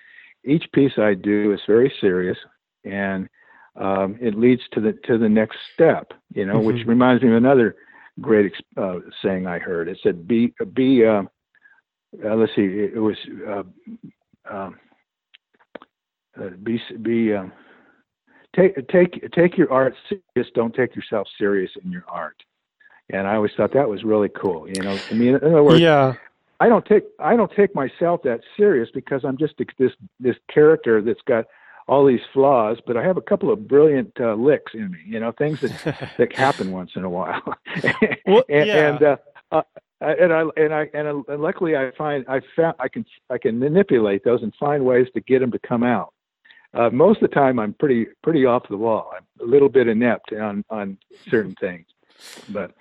[0.44, 2.38] each piece I do is very serious,
[2.84, 3.28] and
[3.76, 6.12] um, it leads to the to the next step.
[6.34, 6.88] You know, which Mhm.
[6.88, 7.76] reminds me of another
[8.20, 9.88] great uh, saying I heard.
[9.88, 11.24] It said, "Be be." Uh,
[12.24, 12.62] uh, let's see.
[12.62, 13.16] It, it was
[13.48, 13.62] uh,
[14.50, 14.78] um,
[16.40, 17.52] uh, be be um,
[18.54, 20.50] take take take your art serious.
[20.54, 22.42] Don't take yourself serious in your art.
[23.12, 24.68] And I always thought that was really cool.
[24.68, 26.14] You know, I mean, in other words, Yeah.
[26.60, 31.00] I don't take I don't take myself that serious because I'm just this this character
[31.00, 31.46] that's got
[31.88, 34.98] all these flaws, but I have a couple of brilliant uh, licks in me.
[35.06, 37.42] You know, things that that happen once in a while.
[38.26, 38.88] Well, and yeah.
[38.88, 39.16] and, uh,
[39.50, 39.62] uh,
[40.00, 43.38] and I and I and, uh, and luckily I find I found I can I
[43.38, 46.12] can manipulate those and find ways to get them to come out.
[46.72, 49.12] Uh, most of the time I'm pretty pretty off the wall.
[49.14, 51.86] I'm a little bit inept on on certain things,
[52.48, 52.72] but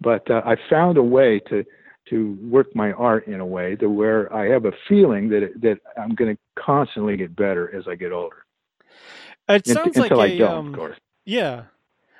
[0.00, 1.64] but uh, I found a way to
[2.08, 5.60] to work my art in a way to where I have a feeling that it,
[5.62, 8.44] that I'm going to constantly get better as I get older.
[9.48, 10.96] It sounds like until I a um, of course.
[11.24, 11.64] yeah.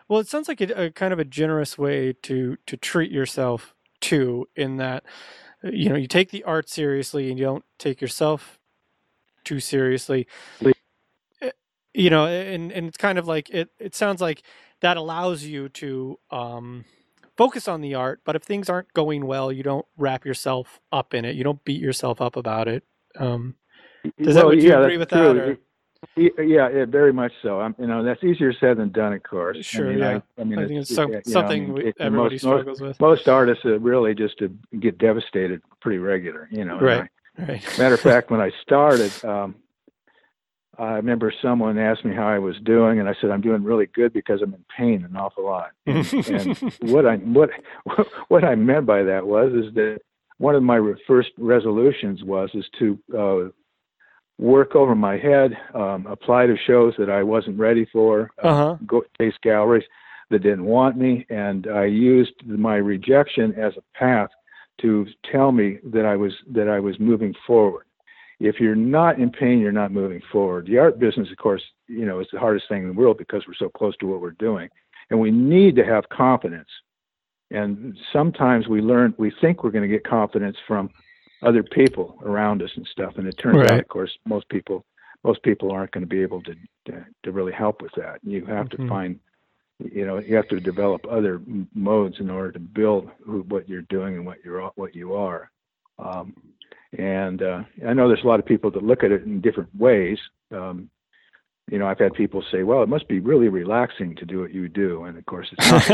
[0.08, 3.74] Well, it sounds like a, a kind of a generous way to to treat yourself
[4.02, 4.46] too.
[4.54, 5.04] In that,
[5.64, 8.58] uh, you know, you take the art seriously and you don't take yourself
[9.44, 10.26] too seriously.
[11.40, 11.50] Uh,
[11.94, 13.70] You know, and and it's kind of like it.
[13.78, 14.42] It sounds like
[14.80, 16.84] that allows you to um,
[17.36, 18.20] focus on the art.
[18.24, 21.36] But if things aren't going well, you don't wrap yourself up in it.
[21.36, 22.82] You don't beat yourself up about it.
[23.16, 23.56] Um,
[24.20, 25.40] Does that- would you yeah, agree with that, true.
[25.40, 25.58] or- Y-
[26.16, 27.60] Yeah, yeah, very much so.
[27.60, 29.64] I'm, you know, that's easier said than done, of course.
[29.64, 30.20] Sure, I mean, yeah.
[30.36, 32.34] I, I mean, I think it's it- some, you know, I something mean, it- everybody
[32.34, 33.00] most, most, struggles with.
[33.00, 34.48] most artists are really just to
[34.80, 36.78] get devastated pretty regular, you know.
[36.78, 37.08] Right.
[37.38, 37.78] Right.
[37.78, 39.54] Matter of fact, when I started, um,
[40.78, 43.86] I remember someone asked me how I was doing, and I said I'm doing really
[43.86, 45.70] good because I'm in pain an awful lot.
[45.86, 46.58] And, and
[46.90, 47.50] what I what
[48.28, 50.00] what I meant by that was is that
[50.38, 53.48] one of my first resolutions was is to uh,
[54.42, 58.54] work over my head, um, apply to shows that I wasn't ready for, uh, Uh
[58.56, 58.76] huh.
[58.86, 59.84] go chase galleries
[60.30, 64.30] that didn't want me, and I used my rejection as a path
[64.80, 67.84] to tell me that I was that I was moving forward.
[68.40, 70.66] If you're not in pain, you're not moving forward.
[70.66, 73.42] The art business, of course, you know, is the hardest thing in the world because
[73.46, 74.68] we're so close to what we're doing,
[75.10, 76.68] and we need to have confidence.
[77.52, 80.90] And sometimes we learn, we think we're going to get confidence from
[81.42, 83.14] other people around us and stuff.
[83.16, 83.72] And it turns Right.
[83.72, 84.84] out, of course, most people
[85.24, 86.54] most people aren't going to be able to
[86.86, 88.18] to, to really help with that.
[88.24, 88.70] You have Mhm.
[88.70, 89.20] to find,
[89.78, 91.40] you know, you have to develop other
[91.74, 95.50] modes in order to build who, what you're doing and what you're what you are.
[95.98, 96.34] Um,
[96.98, 99.74] and uh, I know there's a lot of people that look at it in different
[99.76, 100.18] ways.
[100.50, 100.90] Um,
[101.70, 104.52] you know, I've had people say, "Well, it must be really relaxing to do what
[104.52, 105.88] you do," and of course, it's not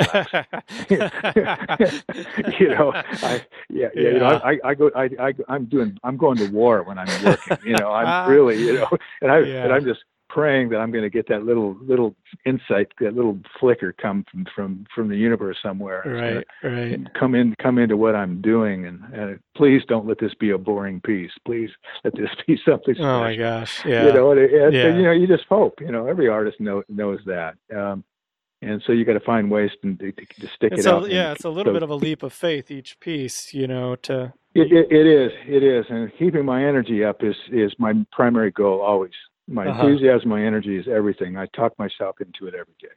[0.89, 2.55] relaxing.
[2.59, 4.03] you know, I yeah, yeah.
[4.11, 7.25] You know, I, I go, I, I, I'm doing, I'm going to war when I'm
[7.25, 7.59] working.
[7.65, 7.93] You know.
[7.93, 8.89] I'm really, you know,
[9.23, 9.65] and I, Yeah.
[9.65, 10.01] and I'm just
[10.39, 12.15] praying that I'm going to get that little, little
[12.47, 16.03] insight, that little flicker come from, from, from the universe somewhere.
[16.07, 17.01] Right, right.
[17.19, 20.59] come in come into what I'm doing and, and please don't let this be a
[20.59, 21.33] boring piece.
[21.45, 21.71] Please
[22.05, 23.11] let this be something special.
[23.11, 23.85] Oh my gosh.
[23.85, 24.07] Yeah.
[24.07, 24.97] You know, and, and, Yeah.
[24.97, 25.81] you know, you just hope.
[25.81, 28.05] You know, every artist know, knows that, um,
[28.61, 31.11] and so you got to find ways to, to, to stick it's it a, out.
[31.11, 33.67] yeah, and it's a little so- bit of a leap of faith each piece, you
[33.69, 37.73] know, to It, it, it is, it is, and keeping my energy up is is
[37.79, 39.13] my primary goal always.
[39.49, 39.85] My Uh-huh.
[39.85, 41.37] enthusiasm, my energy is everything.
[41.39, 42.89] I talk myself into it every day.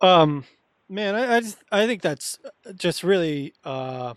[0.00, 0.44] Um,
[0.88, 2.38] man, I, I just I think that's
[2.76, 4.14] just really uh,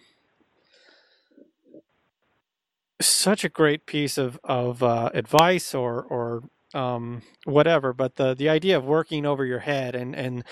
[3.02, 6.44] such a great piece of of uh, advice or or
[6.74, 7.94] um, whatever.
[7.94, 10.44] But the the idea of working over your head and and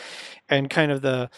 [0.49, 1.29] and kind of the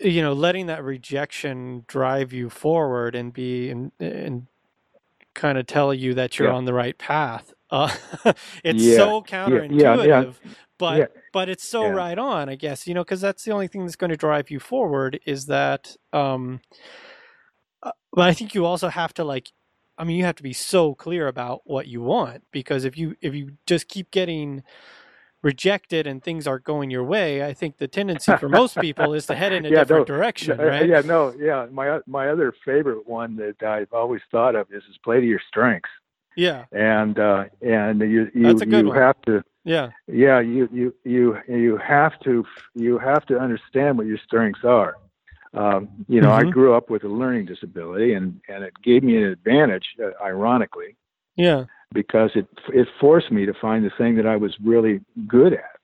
[0.00, 4.46] you know letting that rejection drive you forward and be and and
[5.34, 6.54] kind of tell you that you're Yeah.
[6.54, 7.54] on the right path.
[7.70, 7.94] Uh,
[8.64, 10.24] it's Yeah, so counterintuitive, yeah.
[10.78, 11.06] but Yeah.
[11.32, 12.86] but it's so right on, I guess.
[12.88, 15.96] You know, because that's the only thing that's going to drive you forward is that.
[16.12, 16.60] Um,
[17.82, 19.52] uh, but I think you also have to like,
[19.98, 23.16] I mean, you have to be so clear about what you want because if you
[23.22, 24.62] if you just keep getting
[25.42, 29.26] rejected and things aren't going your way, I think the tendency for most people is
[29.28, 30.90] to head in a Yeah, different no, direction, right?
[30.90, 31.66] Yeah, no, yeah.
[31.72, 35.40] My my other favorite one that I've always thought of is is play to your
[35.48, 35.90] strengths,
[36.36, 38.96] Yeah, and uh, and you you That's a good you one.
[38.96, 44.06] have to yeah, yeah you you you you have to you have to understand what
[44.06, 44.96] your strengths are.
[45.52, 46.52] Um, you know, I Mhm.
[46.52, 50.96] grew up with a learning disability, and and it gave me an advantage, uh, ironically,
[51.36, 55.52] yeah, because it it forced me to find the thing that I was really good
[55.54, 55.76] at,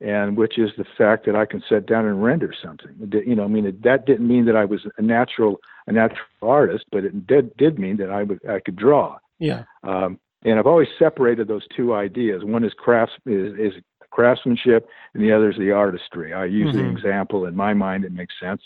[0.00, 2.90] and which is the fact that I can sit down and render something.
[3.24, 6.26] You know, I mean, it, that didn't mean that I was a natural a natural
[6.42, 9.18] artist, but it did did mean that I would I could draw.
[9.40, 12.44] Yeah, Um, and I've always separated those two ideas.
[12.44, 16.32] One is crafts is, is craftsmanship, and the other is the artistry.
[16.32, 16.78] I use Mhm.
[16.78, 18.62] the example in my mind; it makes sense.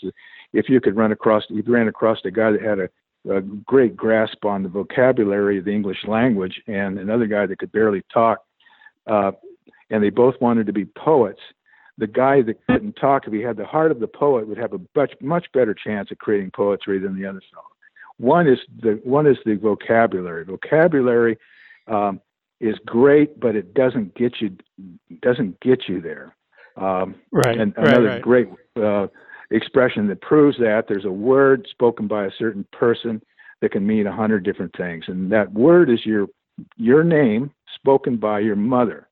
[0.53, 2.89] If you could run across, you ran across a guy that had a,
[3.29, 7.71] a great grasp on the vocabulary of the English language, and another guy that could
[7.71, 8.39] barely talk,
[9.07, 9.31] uh,
[9.89, 11.41] and they both wanted to be poets.
[11.97, 14.73] The guy that couldn't talk, if he had the heart of the poet, would have
[14.73, 17.67] a much much better chance at creating poetry than the other fellow.
[18.17, 20.45] One is the one is the vocabulary.
[20.45, 21.37] Vocabulary
[21.87, 22.21] um,
[22.59, 24.55] is great, but it doesn't get you
[25.21, 26.35] doesn't get you there.
[26.77, 28.21] Um, right, and another right.
[28.21, 28.47] great
[28.81, 29.07] uh,
[29.51, 33.21] expression that proves that there's a word spoken by a certain person
[33.61, 36.27] that can mean a hundred different things, and that word is your
[36.77, 39.07] your name spoken by your mother.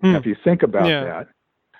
[0.00, 0.12] Hmm.
[0.12, 1.04] Now, if you think about Yeah.
[1.04, 1.28] that,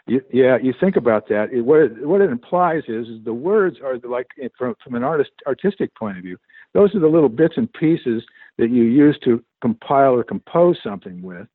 [0.08, 1.52] you, yeah, you think about that.
[1.52, 5.04] It, what it, what it implies is, is the words are like from from an
[5.04, 6.38] artist artistic point of view.
[6.74, 8.24] Those are the little bits and pieces
[8.58, 11.46] that you use to compile or compose something with.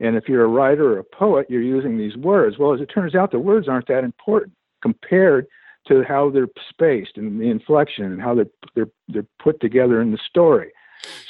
[0.00, 2.58] And if you're a writer or a poet, you're using these words.
[2.58, 5.46] Well, as it turns out, the words aren't that important compared
[5.86, 10.10] to how they're spaced and the inflection and how they're they're they're put together in
[10.10, 10.72] the story.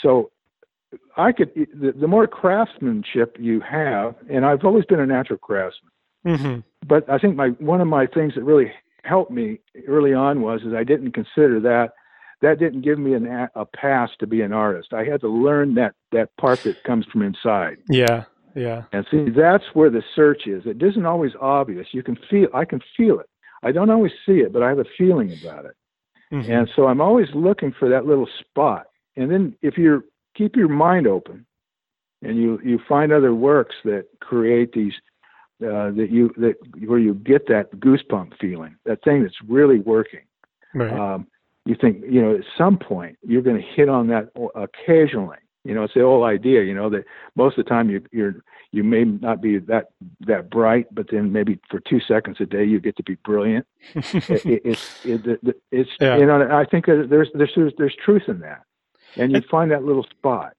[0.01, 0.31] So
[1.17, 5.93] I could the, the more craftsmanship you have, and I've always been a natural craftsman.
[6.25, 10.41] hmm But I think my one of my things that really helped me early on
[10.41, 11.93] was is I didn't consider that
[12.43, 14.93] that didn't give me an, a, pass to be an artist.
[14.93, 17.79] I had to learn that that part that comes from inside.
[17.89, 20.65] Yeah, yeah, And see, that's where the search is.
[20.67, 21.89] It isn't always obvious.
[21.93, 23.29] You can feel, I can feel it.
[23.63, 25.75] I don't always see it, but I have a feeling about it.
[26.33, 26.49] Mhm.
[26.49, 28.87] And so I'm always looking for that little spot.
[29.17, 30.05] And then if you
[30.37, 31.47] keep your mind open
[32.23, 34.95] and you, you find other works that create these,
[35.63, 40.23] uh, that you, that where you get that goosebump feeling, that thing that's really working.
[40.75, 40.93] right.
[40.93, 41.27] Um,
[41.65, 45.39] you think, you know, at some point you're going to hit on that o- occasionally.
[45.65, 46.63] You know, it's the whole idea.
[46.63, 47.05] You know that
[47.37, 48.35] most of the time you you're
[48.71, 49.87] you may not be that
[50.27, 53.67] that bright, but then maybe for two seconds a day you get to be brilliant.
[53.95, 56.19] it, it, it's it, it, it's Yeah.
[56.19, 58.63] you know I think there's there's there's truth in that,
[59.17, 60.53] and you find that little spot.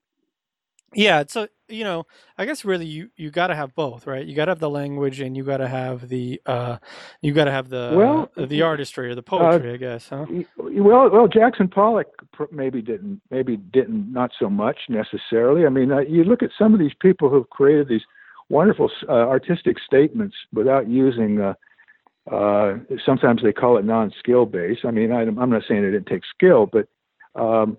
[0.95, 2.05] Yeah, so you know,
[2.37, 4.25] I guess really you you got to have both, right?
[4.25, 6.77] You got to have the language, and you got to have the uh,
[7.21, 10.09] you got to have the well uh, the artistry or the poetry, uh, I guess.
[10.09, 10.25] Huh?
[10.57, 12.07] Well, well, Jackson Pollock
[12.51, 15.65] maybe didn't maybe didn't not so much necessarily.
[15.65, 18.03] I mean, uh, you look at some of these people who've created these
[18.49, 21.41] wonderful uh, artistic statements without using.
[21.41, 21.53] Uh,
[22.31, 24.83] uh, sometimes they call it non-skill based.
[24.83, 26.87] I mean, I, I'm not saying it didn't take skill, but
[27.39, 27.77] um,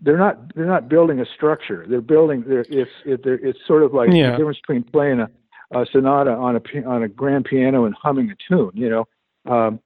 [0.00, 1.84] they're not they're not building a structure.
[1.88, 2.44] They're building.
[2.46, 4.32] They're, it's it, they're, it's sort of like yeah.
[4.32, 5.28] the difference between playing a,
[5.72, 8.70] a sonata on a on a grand piano and humming a tune.
[8.74, 9.80] You know, um,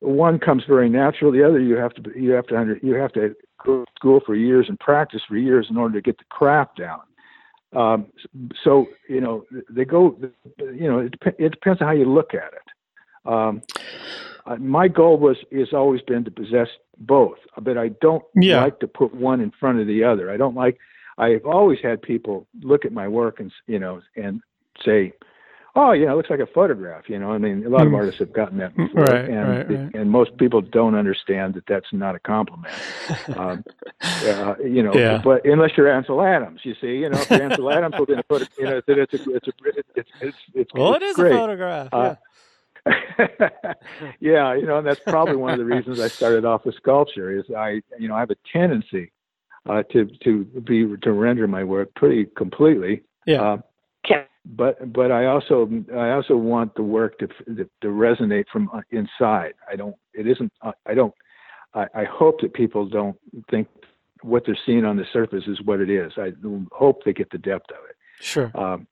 [0.00, 1.30] one comes very natural.
[1.30, 4.20] The other you have to you have to under, you have to go to school
[4.24, 7.00] for years and practice for years in order to get the craft down.
[7.76, 8.06] Um,
[8.64, 10.18] so you know they go.
[10.58, 13.30] You know it, it depends on how you look at it.
[13.30, 13.62] Um,
[14.58, 16.68] my goal was is always been to possess
[17.00, 18.62] both, but I don't yeah.
[18.62, 20.30] like to put one in front of the other.
[20.30, 20.78] I don't like.
[21.18, 24.42] I've always had people look at my work and you know and
[24.84, 25.12] say,
[25.74, 27.94] "Oh, know, it looks like a photograph." You know, I mean, a lot of hmm.
[27.94, 29.94] artists have gotten that before, right, and right, right.
[29.94, 32.74] and most people don't understand that that's not a compliment.
[33.36, 33.64] um,
[34.02, 35.20] uh, you know, yeah.
[35.22, 38.22] but unless you're Ansel Adams, you see, you know, if you're Ansel Adams, well, then
[38.28, 39.52] put it, you know, it's a, it's a, it's a,
[39.96, 41.32] it's it's it's well, it's it is great.
[41.32, 41.88] a photograph.
[41.92, 42.14] Uh, yeah.
[44.20, 47.36] yeah, you know, and that's probably one of the reasons I started off with sculpture.
[47.38, 49.12] Is I, you know, I have a tendency
[49.68, 53.02] uh, to to be to render my work pretty completely.
[53.26, 53.42] Yeah.
[53.42, 53.56] Uh,
[54.44, 58.80] but but I also I also want the work to to, to resonate from uh,
[58.90, 59.54] inside.
[59.70, 59.94] I don't.
[60.14, 60.52] It isn't.
[60.62, 61.14] Uh, I don't.
[61.74, 63.16] I, I hope that people don't
[63.50, 63.68] think
[64.22, 66.12] what they're seeing on the surface is what it is.
[66.16, 66.32] I
[66.72, 67.96] hope they get the depth of it.
[68.20, 68.50] Sure.
[68.54, 68.86] Um,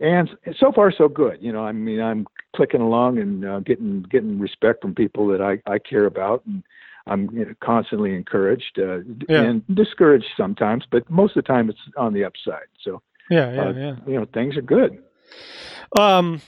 [0.00, 1.38] and so far so good.
[1.40, 5.40] You know, I mean, I'm clicking along and uh, getting getting respect from people that
[5.40, 6.62] I I care about, and
[7.06, 9.42] I'm you know, constantly encouraged uh, yeah.
[9.42, 12.66] and discouraged sometimes, but most of the time it's on the upside.
[12.82, 13.96] So yeah, yeah, uh, yeah.
[14.06, 15.02] You know, things are good.
[15.98, 16.40] Um,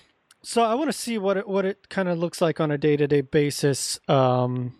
[0.42, 2.78] so I want to see what it what it kind of looks like on a
[2.78, 4.00] day to day basis.
[4.08, 4.74] Um,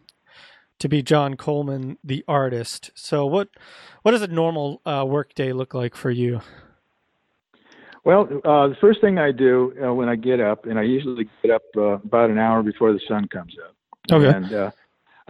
[0.78, 2.90] to be John Coleman, the artist.
[2.96, 3.50] So what
[4.02, 6.40] what does a normal uh, work day look like for you?
[8.04, 11.28] Well, uh, the first thing I do uh, when I get up, and I usually
[11.42, 13.76] get up uh, about an hour before the sun comes up.
[14.10, 14.36] Okay.
[14.36, 14.70] And uh,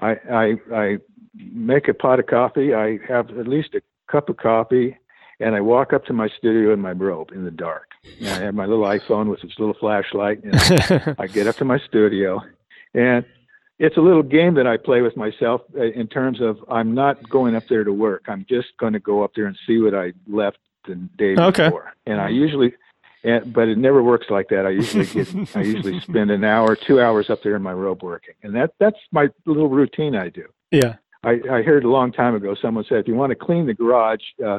[0.01, 0.99] I, I I
[1.35, 2.75] make a pot of coffee.
[2.75, 4.97] I have at least a cup of coffee,
[5.39, 7.91] and I walk up to my studio in my robe in the dark.
[8.19, 11.67] And I have my little iPhone with its little flashlight, and I get up to
[11.67, 12.41] my studio,
[12.95, 13.25] and
[13.79, 17.29] it's a little game that I play with myself uh, in terms of I'm not
[17.29, 18.25] going up there to work.
[18.29, 21.67] I'm just going to go up there and see what I left the day okay.
[21.67, 21.93] before.
[22.07, 22.75] And I usually,
[23.25, 24.67] and, but it never works like that.
[24.67, 28.03] I usually get, I usually spend an hour, two hours up there in my robe
[28.03, 30.47] working, and that that's my little routine I do.
[30.71, 30.97] Yeah.
[31.25, 33.75] I, I heard a long time ago someone said if you want to clean the
[33.75, 34.59] garage, uh,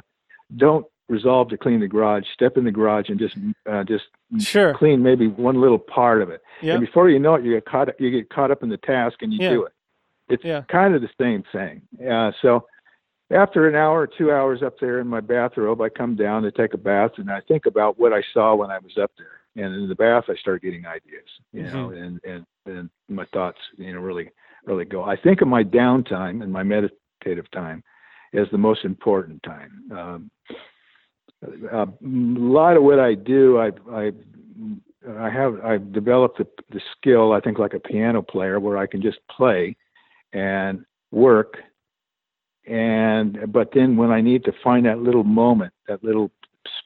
[0.56, 2.24] don't resolve to clean the garage.
[2.34, 3.36] Step in the garage and just
[3.70, 4.06] uh, just
[4.40, 4.74] sure.
[4.74, 6.42] clean maybe one little part of it.
[6.62, 6.78] Yep.
[6.78, 9.22] And before you know it, you get caught you get caught up in the task
[9.22, 9.50] and you yeah.
[9.50, 9.74] do it.
[10.30, 10.62] It's yeah.
[10.70, 11.82] kind of the same thing.
[12.10, 12.66] Uh, so
[13.32, 16.52] after an hour or two hours up there in my bathrobe, I come down to
[16.52, 19.42] take a bath and I think about what I saw when I was up there.
[19.56, 21.76] And in the bath, I start getting ideas, you mm-hmm.
[21.76, 24.30] know, and, and, and my thoughts, you know, really,
[24.66, 25.04] really go.
[25.04, 27.84] I think of my downtime and my meditative time
[28.34, 29.92] as the most important time.
[29.92, 30.32] Um,
[31.72, 34.12] a lot of what I do, I, I,
[35.20, 38.88] I have, I've developed the, the skill, I think, like a piano player, where I
[38.88, 39.76] can just play
[40.32, 41.58] and work
[42.66, 46.32] and but then when I need to find that little moment, that little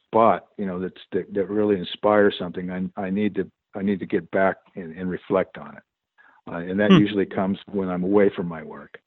[0.06, 4.00] spot, you know, that's that, that really inspires something, I I need to I need
[4.00, 5.84] to get back and, and reflect on it,
[6.52, 6.98] uh, and that hmm.
[6.98, 9.00] usually comes when I'm away from my work.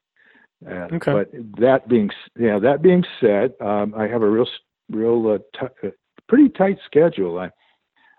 [0.64, 1.12] Uh, okay.
[1.12, 1.30] But
[1.60, 4.46] that being yeah, that being said, um, I have a real
[4.90, 5.90] real uh, t- uh,
[6.28, 7.38] pretty tight schedule.
[7.38, 7.50] I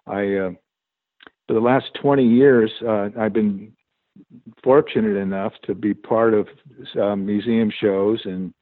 [0.07, 0.51] I uh,
[1.47, 3.73] for the last 20 years, uh, I've been
[4.63, 6.47] fortunate enough to be part of
[6.99, 8.53] uh, museum shows and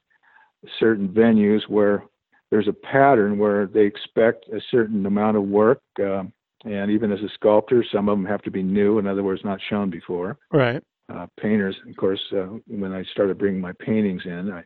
[0.78, 2.04] certain venues where
[2.50, 5.80] there's a pattern where they expect a certain amount of work.
[6.02, 6.24] Uh,
[6.64, 9.42] and even as a sculptor, some of them have to be new, in other words,
[9.44, 10.36] not shown before.
[10.52, 10.82] Right.
[11.12, 14.62] Uh, painters, of course, uh, when I started bringing my paintings in, I,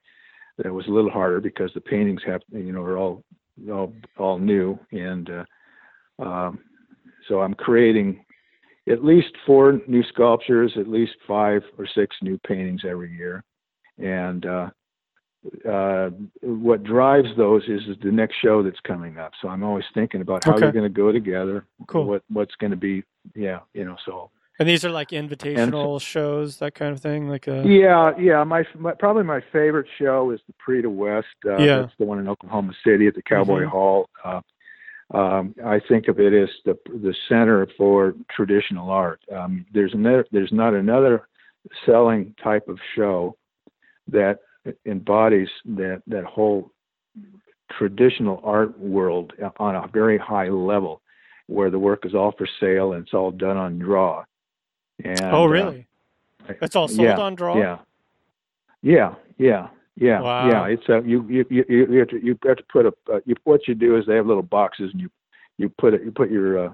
[0.58, 3.24] that was a little harder because the paintings have, you know, are all
[3.70, 6.58] all all new, and uh, um,
[7.28, 8.24] so I'm creating
[8.88, 13.42] at least four new sculptures, at least five or six new paintings every year.
[13.98, 14.70] And uh,
[15.68, 16.10] uh,
[16.42, 19.32] what drives those is, is the next show that's coming up.
[19.40, 20.60] So I'm always thinking about how okay.
[20.60, 21.66] they're going to go together.
[21.86, 22.04] Cool.
[22.06, 23.04] What what's going to be,
[23.34, 23.96] yeah, you know.
[24.04, 27.28] So And these are like invitational shows, that kind of thing.
[27.28, 28.44] Like a yeah, yeah.
[28.44, 31.26] My, my probably my favorite show is the Prix de West.
[31.44, 31.80] Uh, Yeah.
[31.80, 33.68] that's the one in Oklahoma City at the Cowboy Mhm.
[33.68, 34.08] Hall.
[34.24, 34.40] Uh,
[35.14, 39.20] um, I think of it as the the center for traditional art.
[39.34, 41.28] Um, there's another, there's not another
[41.86, 43.36] selling type of show
[44.08, 44.40] that
[44.86, 46.72] embodies that that whole
[47.70, 51.00] traditional art world on a very high level,
[51.46, 54.24] where the work is all for sale and it's all done on draw.
[55.04, 55.86] And, oh, uh, really?
[56.60, 57.56] It's all sold yeah, on draw.
[57.56, 57.78] yeah,
[58.82, 60.48] yeah, yeah, yeah, Wow.
[60.48, 60.66] yeah.
[60.74, 63.34] It's a you you you you have to you have to put a uh, you
[63.44, 65.10] what you do is they have little boxes and you
[65.58, 66.72] you put it you put your uh,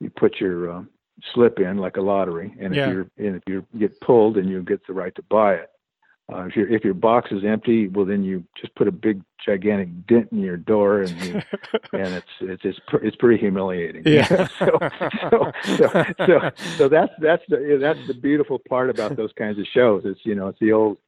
[0.00, 0.88] you put your um,
[1.34, 2.88] slip in like a lottery and Yeah.
[2.88, 5.70] if you're and if you get pulled then you get the right to buy it.
[6.32, 9.20] Uh, if your if your box is empty, well then you just put a big
[9.44, 11.32] gigantic dent in your door and you
[11.92, 14.02] and it's it's it's, pr- it's pretty humiliating.
[14.06, 14.46] Yeah.
[14.58, 14.78] so,
[15.28, 19.66] so, so so so that's that's the that's the beautiful part about those kinds of
[19.74, 20.02] shows.
[20.04, 20.98] It's you know it's the old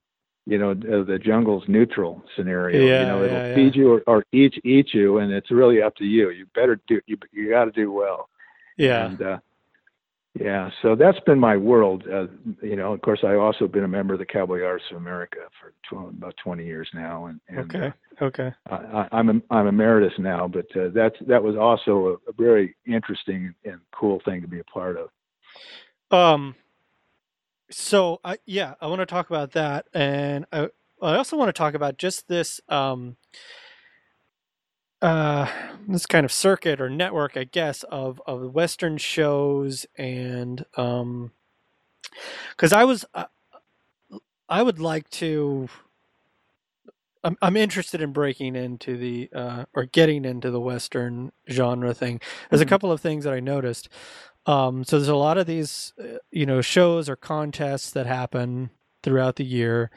[0.46, 2.84] you know the jungle's neutral scenario.
[2.84, 3.54] Yeah, you know it'll yeah, yeah.
[3.54, 6.30] feed you or, or eat eat you, and it's really up to you.
[6.30, 8.28] You better do you you got to do well.
[8.76, 9.06] yeah.
[9.06, 9.38] And, uh,
[10.40, 12.04] yeah, so that's been my world.
[12.10, 12.26] Uh,
[12.62, 15.40] you know, of course, I've also been a member of the Cowboy Artists of America
[15.90, 17.92] for about 20 years now, and, and okay.
[18.22, 18.50] Okay.
[18.70, 20.48] uh, I, I'm a, I'm emeritus now.
[20.48, 24.60] But uh, that's that was also a, a very interesting and cool thing to be
[24.60, 25.08] a part of.
[26.16, 26.54] Um.
[27.70, 30.68] So I yeah, I want to talk about that, and I
[31.00, 33.16] I also want to talk about just this um.
[35.00, 35.48] Uh,
[35.88, 41.32] this kind of circuit or network, I guess, of of Western shows and um,
[42.50, 43.24] because I was, uh,
[44.48, 45.68] I would like to.
[47.24, 52.20] I'm I'm interested in breaking into the uh, or getting into the Western genre thing.
[52.50, 52.68] There's a Mhm.
[52.68, 53.88] couple of things that I noticed.
[54.46, 58.70] Um, so there's a lot of these, uh, you know, shows or contests that happen
[59.02, 59.90] throughout the year.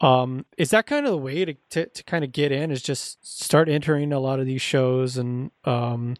[0.00, 2.70] Um, is that kind of the way to, to, to kind of get in?
[2.70, 6.16] Is just start entering a lot of these shows and, um,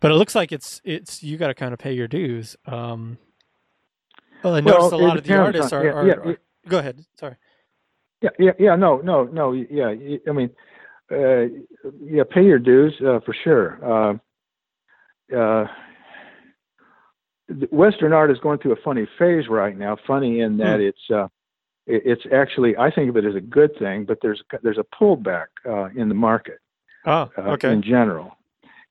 [0.00, 2.56] but it looks like it's it's you got to kind of pay your dues.
[2.66, 3.16] Um,
[4.42, 6.78] well, I noticed a lot of the artists on- are, yeah, are, yeah, are- Go
[6.78, 7.04] ahead.
[7.18, 7.36] Sorry.
[8.20, 8.76] Yeah, yeah, yeah.
[8.76, 9.52] No, no, no.
[9.52, 9.88] Yeah,
[10.28, 10.50] I mean,
[11.10, 11.46] uh,
[12.02, 13.78] yeah, pay your dues uh, for sure.
[15.32, 15.66] Uh, uh,
[17.70, 19.96] Western art is going through a funny phase right now.
[20.06, 20.86] Funny in that Hmm.
[20.86, 21.28] it's uh,
[21.86, 24.86] it, it's actually I think of it as a good thing, but there's there's a
[24.98, 26.58] pullback uh, in the market
[27.06, 27.72] Oh, uh, okay.
[27.72, 28.36] in general,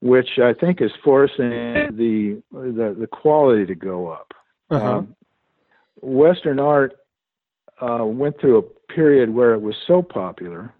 [0.00, 4.32] which I think is forcing the the, the quality to go up.
[4.70, 4.98] Uh-huh.
[4.98, 5.16] Um,
[6.00, 6.94] Western art
[7.80, 10.72] uh, went through a period where it was so popular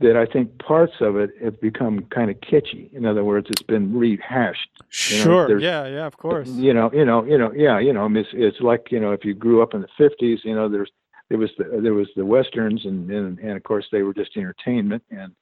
[0.00, 2.92] that I think parts of it have become kind of kitschy.
[2.92, 4.68] In other words, it's been rehashed.
[5.10, 5.58] you know, sure.
[5.58, 5.86] yeah.
[5.86, 6.06] Yeah.
[6.06, 6.48] Of course.
[6.48, 8.04] You know, you know, you know, yeah, you know.
[8.04, 10.54] I mean, it's, it's like you know, if you grew up in the '50s, you
[10.54, 10.90] know, there's
[11.28, 14.36] there was the, there was the westerns, and, and and of course they were just
[14.36, 15.32] entertainment, and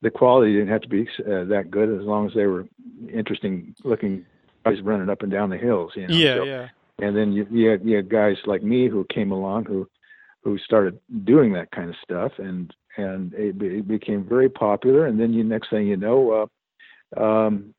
[0.00, 2.66] the quality didn't have to be uh, that good as long as they were
[3.12, 4.24] interesting looking
[4.64, 5.92] guys running up and down the hills.
[5.96, 6.34] You know, yeah.
[6.36, 6.68] So- yeah.
[7.00, 9.88] and then you, you, had, you had guys like me who came along who
[10.42, 15.18] who started doing that kind of stuff and and it, it became very popular and
[15.18, 16.48] then you next thing you know
[17.16, 17.74] uh um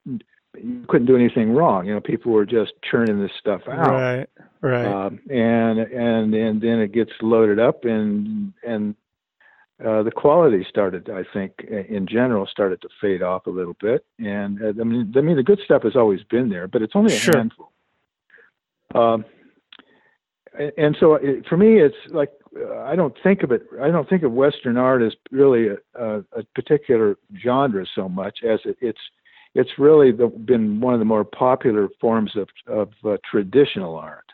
[0.58, 4.30] you couldn't do anything wrong you know people were just churning this stuff out Right.
[4.62, 4.86] Right.
[4.86, 8.96] um, and and and then it gets loaded up and and
[9.86, 11.52] uh, the quality started, I think,
[11.90, 14.06] in general, started to fade off a little bit.
[14.20, 16.96] And uh, I mean, I mean, the good stuff has always been there, but it's
[16.96, 17.36] only a Sure.
[17.36, 17.72] handful.
[18.96, 19.26] Um,
[20.78, 22.32] and so it, for me, it's like
[22.80, 23.64] I don't think of it.
[23.82, 28.40] I don't think of Western art as really a, a, a particular genre so much
[28.44, 29.00] as it, it's
[29.54, 34.26] it's really the, been one of the more popular forms of of uh, traditional art.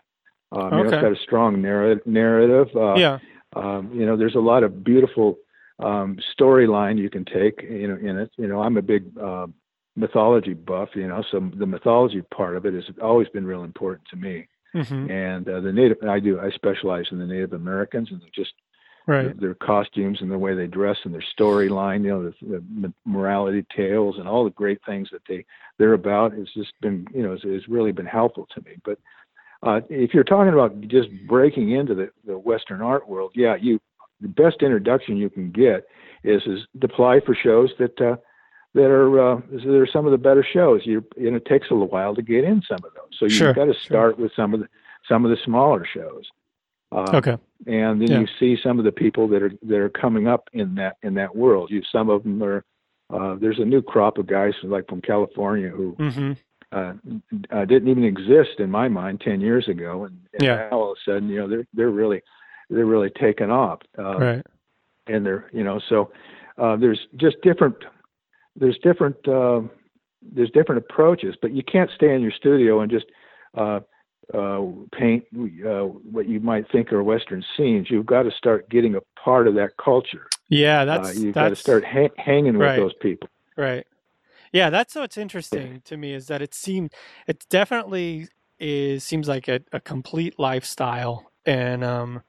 [0.52, 0.96] Um, you know, Okay.
[0.96, 2.06] it's got a strong narrative.
[2.06, 3.20] narrative uh, yeah.
[3.56, 5.38] um, you know, there's a lot of beautiful
[5.80, 7.62] um, storyline you can take.
[7.64, 8.32] You know, in it.
[8.38, 9.48] You know, I'm a big uh,
[9.96, 10.90] mythology buff.
[10.96, 14.48] You know, so the mythology part of it has always been real important to me.
[14.74, 16.40] Hmm And uh, the native, I do.
[16.40, 18.54] I specialize in the Native Americans and just
[19.08, 19.38] Right.
[19.40, 22.04] their costumes and the way they dress and their storyline.
[22.04, 25.44] You know, the, the morality tales and all the great things that they
[25.80, 26.34] they're about.
[26.34, 28.78] has just been, you know, it's really been helpful to me.
[28.86, 29.00] But
[29.64, 33.80] uh, if you're talking about just breaking into the, the Western art world, yeah, you
[34.22, 35.86] the best introduction you can get
[36.24, 38.16] is is to apply for shows that uh,
[38.74, 40.82] that are uh, that are some of the better shows.
[40.86, 43.38] You and it takes a little while to get in some of those, so you've
[43.38, 43.82] Sure, got to sure.
[43.86, 44.68] start with some of the
[45.08, 46.26] some of the smaller shows.
[46.92, 47.38] Uh, Okay.
[47.68, 48.20] and then Yeah.
[48.22, 51.14] you see some of the people that are that are coming up in that in
[51.16, 51.70] that world.
[51.72, 52.64] You some of them are
[53.10, 56.32] uh, there's a new crop of guys like from California who hmm
[56.74, 56.94] uh,
[57.52, 60.56] uh, didn't even exist in my mind ten years ago, and, and Yeah.
[60.72, 62.22] now all of a sudden, you know, they're they're really
[62.70, 64.46] they're really taken off, uh, Right.
[65.08, 66.12] and they're you know, so
[66.58, 67.76] uh, there's just different
[68.56, 69.62] there's different uh,
[70.22, 73.06] there's different approaches, but you can't stay in your studio and just
[73.58, 73.80] uh,
[74.34, 74.62] uh,
[74.98, 75.24] paint
[75.66, 77.90] uh, what you might think are Western scenes.
[77.90, 80.28] You've got to start getting a part of that culture.
[80.50, 82.78] Yeah, Uh, that's you've got to start ha- hanging with Right.
[82.78, 83.30] those people.
[83.58, 83.86] Right.
[84.52, 86.94] Yeah, that's what's interesting to me is that it seemed
[87.28, 88.28] it definitely
[88.60, 92.22] is seems like a, a complete lifestyle and um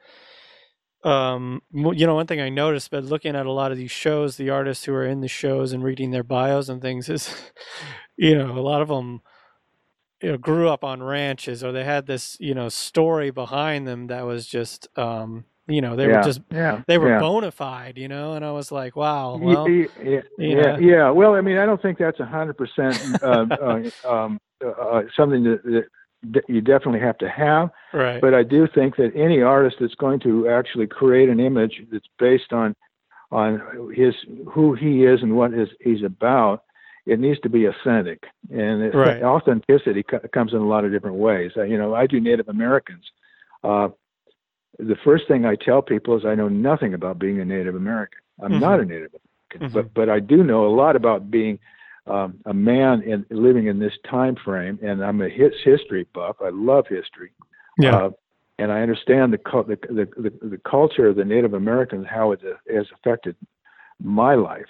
[1.04, 4.36] um you know one thing I noticed but looking at a lot of these shows
[4.36, 7.34] the artists who are in the shows and reading their bios and things is
[8.16, 9.20] you know a lot of them
[10.20, 14.06] you know grew up on ranches or they had this you know story behind them
[14.06, 16.16] that was just um you know they yeah.
[16.16, 16.82] were just yeah.
[16.86, 17.20] they were yeah.
[17.20, 20.78] bona fide you know and I was like wow well ye- yeah, you yeah, know.
[20.78, 21.10] yeah.
[21.10, 25.44] Well, I mean, I don't think that's a hundred percent uh, uh, um, uh, something
[25.44, 26.01] that, that that
[26.48, 27.70] you definitely have to have.
[27.92, 31.82] right But I do think that any artist that's going to actually create an image
[31.90, 32.74] that's based on
[33.30, 34.14] on his
[34.48, 36.64] who he is and what is he's about,
[37.06, 38.24] it needs to be authentic.
[38.50, 39.22] And it, Right.
[39.22, 41.52] authenticity co- comes in a lot of different ways.
[41.56, 43.10] Uh, you know, I do Native Americans.
[43.64, 43.88] Uh,
[44.78, 48.20] the first thing I tell people is I know nothing about being a Native American.
[48.42, 49.72] I'm not a Native American, Mhm.
[49.72, 51.58] but but I do know a lot about being
[52.06, 56.36] um, a man in living in this time frame, and I'm a his history buff.
[56.44, 57.30] I love history.
[57.78, 58.10] yeah Uh,
[58.58, 62.40] and I understand the, the, the the the culture of the Native Americans, how it
[62.72, 63.36] has affected
[64.00, 64.66] my life,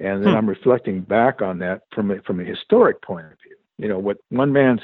[0.00, 0.36] and then Hmm.
[0.36, 3.56] I'm reflecting back on that from a, from a historic point of view.
[3.78, 4.80] You know, what one man's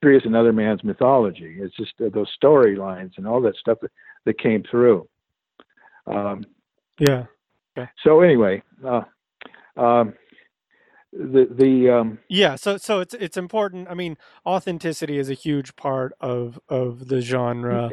[0.00, 1.58] history is another man's mythology.
[1.60, 3.90] It's just uh, those storylines and all that stuff that,
[4.24, 5.08] that came through.
[6.06, 6.44] Um,
[6.98, 7.24] yeah
[8.04, 9.02] so anyway, uh,
[9.76, 10.14] um,
[11.12, 13.88] the the um, Yeah, so so it's it's important.
[13.90, 17.90] I mean, authenticity is a huge part of of the genre.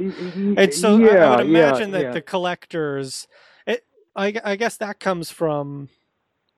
[0.57, 2.11] And so I- yeah, I, would yeah, imagine that yeah.
[2.11, 3.27] the collectors,
[3.67, 5.89] it, I, I guess that comes from,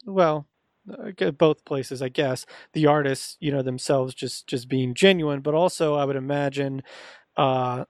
[0.06, 0.48] well,
[1.38, 2.02] both places.
[2.02, 6.16] I guess the artists, you know, themselves just just being genuine, but also I would
[6.16, 6.84] imagine
[7.38, 7.86] uh,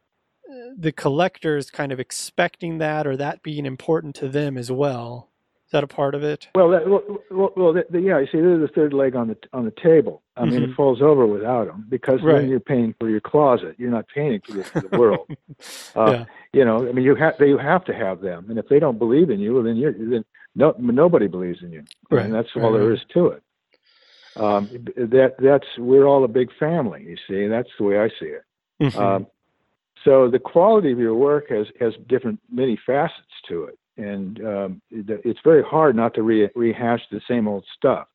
[0.78, 5.31] the collectors kind of expecting that or that being important to them as well.
[5.72, 6.50] Is that a part of it?
[6.54, 8.20] Well, that, well, well, the, the, yeah.
[8.20, 10.22] You see, they're the third leg on the on the table.
[10.36, 10.72] I mean, Mhm.
[10.72, 12.40] it falls over without them because Right.
[12.42, 13.76] then you're paying for your closet.
[13.78, 15.30] You're not paying for the, for the world.
[15.96, 18.68] Uh, yeah, You know, I mean, you have they have to have them, and if
[18.68, 22.26] they don't believe in you, well, then you're then no nobody believes in you, Right,
[22.26, 23.44] and that's right, all there is to it.
[24.36, 27.04] Um, that that's we're all a big family.
[27.04, 28.44] You see, that's the way I see it.
[28.82, 28.98] Mhm.
[28.98, 29.28] Um,
[30.04, 34.82] so the quality of your work has has different many facets to it, and um,
[34.90, 38.08] it's very hard not to re- rehash the same old stuff.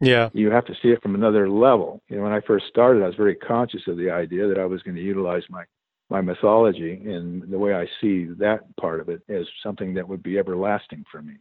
[0.00, 2.02] yeah, You have to see it from another level.
[2.08, 4.66] You know, when I first started, I was very conscious of the idea that I
[4.66, 5.64] was going to utilize my
[6.08, 10.22] my mythology and the way I see that part of it as something that would
[10.22, 11.34] be everlasting for me,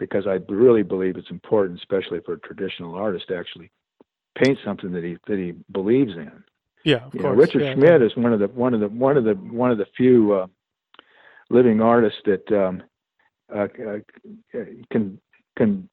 [0.00, 3.70] because I really believe it's important, especially for a traditional artist, to actually
[4.36, 6.32] paint something that he that he believes in.
[6.84, 7.04] yeah.
[7.06, 7.38] Of You know, course.
[7.46, 9.78] Richard yeah, Schmid is one of the one of the one of the one of
[9.78, 10.46] the few uh,
[11.48, 12.82] living artists that um,
[13.54, 13.98] uh, uh,
[14.90, 15.20] can
[15.56, 15.88] can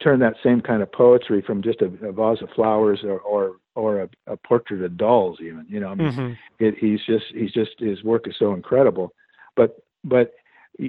[0.00, 3.56] turn that same kind of poetry from just a, a vase of flowers or or,
[3.74, 6.38] or a, a portrait of dolls even you know I mean, Mhm.
[6.58, 9.12] it, he's just he's just his work is so incredible.
[9.56, 10.34] But but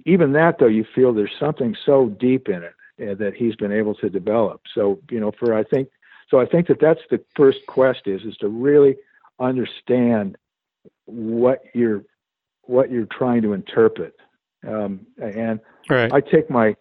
[0.05, 3.71] even that though you feel there's something so deep in it uh, that he's been
[3.71, 4.61] able to develop.
[4.73, 5.89] So you know for I think
[6.29, 8.97] so I think that that's the first quest is is to really
[9.39, 10.37] understand
[11.05, 12.03] what you're
[12.63, 14.15] what you're trying to interpret
[14.67, 15.59] um, and
[15.89, 16.11] Right.
[16.13, 16.75] I take my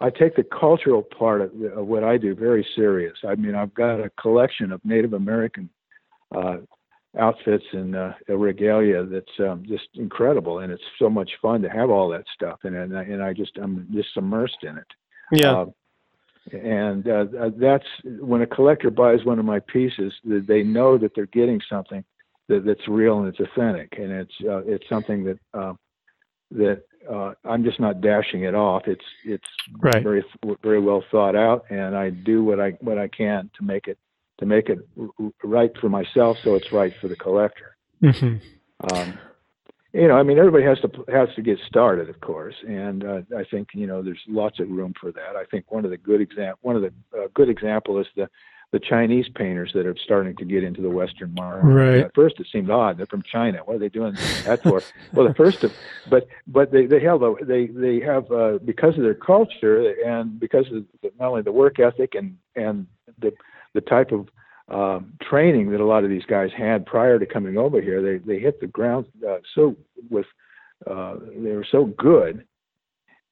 [0.00, 3.16] I take the cultural part of, of what I do very serious.
[3.26, 5.70] I mean, I've got a collection of Native American
[6.34, 6.58] uh,
[7.18, 11.88] outfits and uh, regalia that's um, just incredible, and it's so much fun to have
[11.90, 14.86] all that stuff, and and I, and I just I'm just immersed in it.
[15.32, 15.52] yeah.
[15.52, 15.66] Uh,
[16.52, 17.24] and uh,
[17.56, 22.04] that's when a collector buys one of my pieces, they know that they're getting something
[22.48, 25.72] that, that's real and it's authentic, and it's uh, it's something that uh,
[26.52, 28.82] that uh, I'm just not dashing it off.
[28.86, 29.44] It's it's
[29.78, 30.02] Right.
[30.02, 30.24] very
[30.62, 33.98] very well thought out, and I do what I what I can to make it
[34.38, 34.78] to make it
[35.42, 37.76] right for myself, so it's right for the collector.
[38.02, 38.40] Mhm.
[38.92, 39.18] Um,
[39.92, 43.20] you know, I mean, everybody has to has to get started, of course, and uh,
[43.36, 45.36] I think you know there's lots of room for that.
[45.36, 48.28] I think one of the good exam one of the uh, good example is the
[48.72, 51.66] the Chinese painters that are starting to get into the Western market.
[51.66, 51.98] Right.
[51.98, 52.98] At first, it seemed odd.
[52.98, 53.58] They're from China.
[53.64, 54.14] What are they doing
[54.44, 54.82] that for?
[55.12, 55.72] well, the first of,
[56.10, 60.38] but but they they have a, they they have uh, because of their culture and
[60.40, 62.86] because of the, not only the work ethic and and
[63.18, 63.32] the
[63.72, 64.28] the type of
[64.68, 68.02] um, training that a lot of these guys had prior to coming over here.
[68.02, 69.76] They they hit the ground uh, so
[70.10, 70.26] with
[70.86, 72.44] uh, they were so good,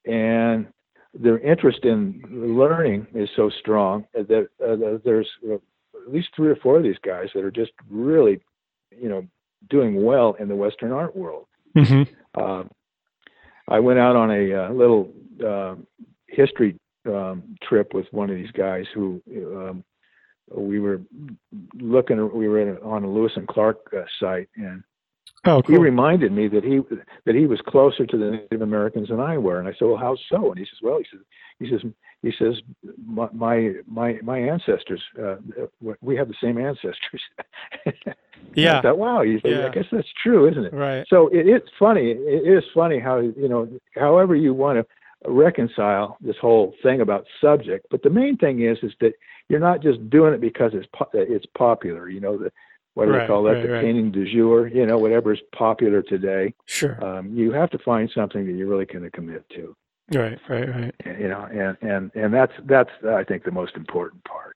[0.05, 0.67] and
[1.17, 6.77] their interest in learning is so strong that, uh, there's at least three or four
[6.77, 8.41] of these guys that are just really,
[8.91, 9.25] you know,
[9.69, 11.47] doing well in the Western art world.
[11.75, 12.03] Mm-hmm.
[12.39, 12.63] Uh,
[13.67, 15.11] I went out on a uh, little
[15.45, 15.75] uh,
[16.27, 19.21] history um, trip with one of these guys who
[19.55, 19.83] um,
[20.51, 21.01] we were
[21.79, 22.17] looking.
[22.33, 24.83] We were on a Lewis and Clark uh, site, and
[25.47, 26.81] Oh, he reminded me that he
[27.25, 29.97] that he was closer to the Native Americans than I were, and I said, "Well,
[29.97, 31.21] how so?" And he says, "Well, he says
[31.59, 31.91] he says
[32.21, 32.55] he says
[33.05, 35.35] my my my, my ancestors, uh,
[36.01, 37.21] we have the same ancestors."
[38.55, 38.79] yeah.
[38.79, 39.67] I thought, wow, Yeah.
[39.67, 40.73] I guess that's true, isn't it?
[40.73, 41.05] Right.
[41.09, 42.11] So it, it's funny.
[42.11, 44.85] It is funny how you know, however you want to
[45.29, 49.13] reconcile this whole thing about subject, but the main thing is is that
[49.49, 52.09] you're not just doing it because it's po- it's popular.
[52.09, 52.51] You know, the
[52.95, 53.51] what do Right, they call that?
[53.53, 53.81] right, the right.
[53.83, 54.67] painting du jour.
[54.67, 56.53] You know, whatever is popular today.
[56.65, 57.01] Sure.
[57.05, 59.75] Um, you have to find something that you're really going to commit to.
[60.13, 60.39] Right.
[60.49, 60.69] Right.
[60.69, 60.95] Right.
[61.19, 64.55] You know, and and and that's that's I think the most important part.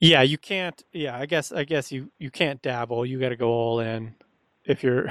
[0.00, 0.22] Yeah.
[0.22, 0.80] You can't.
[0.92, 1.18] Yeah.
[1.18, 1.52] I guess.
[1.52, 3.04] I guess you you can't dabble.
[3.06, 4.14] You got to go all in.
[4.64, 5.08] If you're.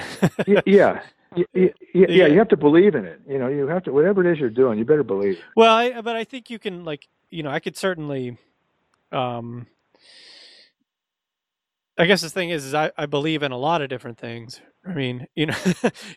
[0.65, 1.01] Yeah.
[1.35, 2.07] Y- y- y- Yeah.
[2.09, 3.19] yeah, you have to believe in it.
[3.27, 5.33] You know, you have to whatever it is you're doing, you better believe.
[5.35, 5.43] It.
[5.55, 8.37] Well, I, but I think you can like you know I could certainly,
[9.11, 9.67] um,
[11.97, 14.59] I guess the thing is, is I, I believe in a lot of different things.
[14.85, 15.55] I mean, you know,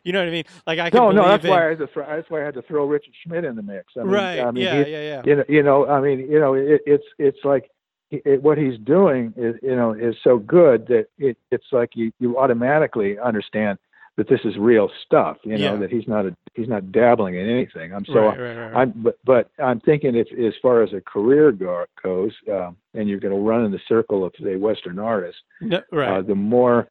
[0.03, 0.45] you know what I mean.
[0.67, 2.45] Like I can No, no, that's in, why I had to throw, that's why I
[2.45, 3.93] had to throw Richard Schmid in the mix.
[3.97, 4.41] I mean, right.
[4.41, 5.23] I mean, yeah, he- yeah, yeah.
[5.25, 7.71] you know, you know, I mean, you know, it, it's it's like
[8.11, 12.13] it, what he's doing is, you know, is so good that it, it's like you
[12.19, 13.79] you automatically understand
[14.19, 15.37] that this is real stuff.
[15.45, 15.77] You know, Yeah.
[15.77, 17.95] that he's not a he's not dabbling in anything.
[17.95, 18.77] I'm so right, right, right.
[18.77, 23.09] I'm, but, but I'm thinking if, as far as a career go, goes, um, and
[23.09, 26.19] you're going to run in the circle of say Western artists, No, right.
[26.19, 26.89] uh, the more,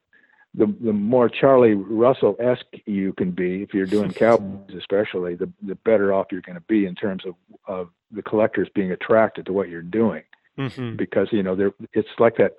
[0.55, 5.51] the the more Charlie Russell esque you can be, if you're doing cowboys especially, the
[5.63, 7.35] the better off you're going to be in terms of
[7.67, 10.23] of the collectors being attracted to what you're doing,
[10.57, 12.53] hmm because you know there it's like that.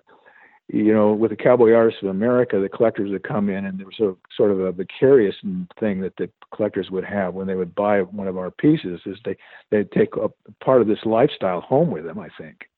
[0.70, 3.86] You know, with the Cowboy Artists of America, the collectors would come in, and there
[3.86, 5.36] was a sort of a vicarious
[5.80, 9.16] thing that the collectors would have when they would buy one of our pieces, is
[9.24, 9.36] they
[9.70, 10.28] they'd take a
[10.62, 12.18] part of this lifestyle home with them.
[12.18, 12.68] I think.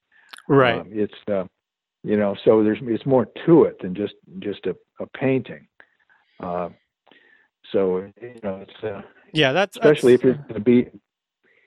[0.49, 0.81] Right.
[0.81, 1.45] Um, it's uh,
[2.05, 5.67] you know, so there's it's more to it than just just a, a painting.
[6.39, 6.71] Uh,
[7.73, 9.53] so you know, it's uh, yeah.
[9.53, 10.89] That's especially if you're going to be.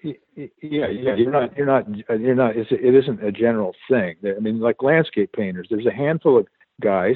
[0.04, 0.14] Yeah,
[0.62, 1.86] yeah, you're not, you're not,
[2.20, 2.58] you're not.
[2.58, 4.16] It's, it isn't a general thing.
[4.26, 6.48] I mean, like landscape painters, there's a handful of
[6.82, 7.16] guys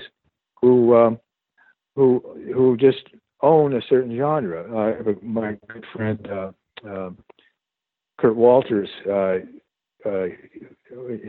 [0.61, 1.19] who, um,
[1.95, 2.23] who,
[2.55, 3.03] who just
[3.41, 4.63] own a certain genre.
[4.63, 6.51] Uh, my good friend uh,
[6.87, 7.09] uh,
[8.17, 8.89] Curt Walters.
[9.05, 9.39] Uh,
[10.05, 10.27] uh,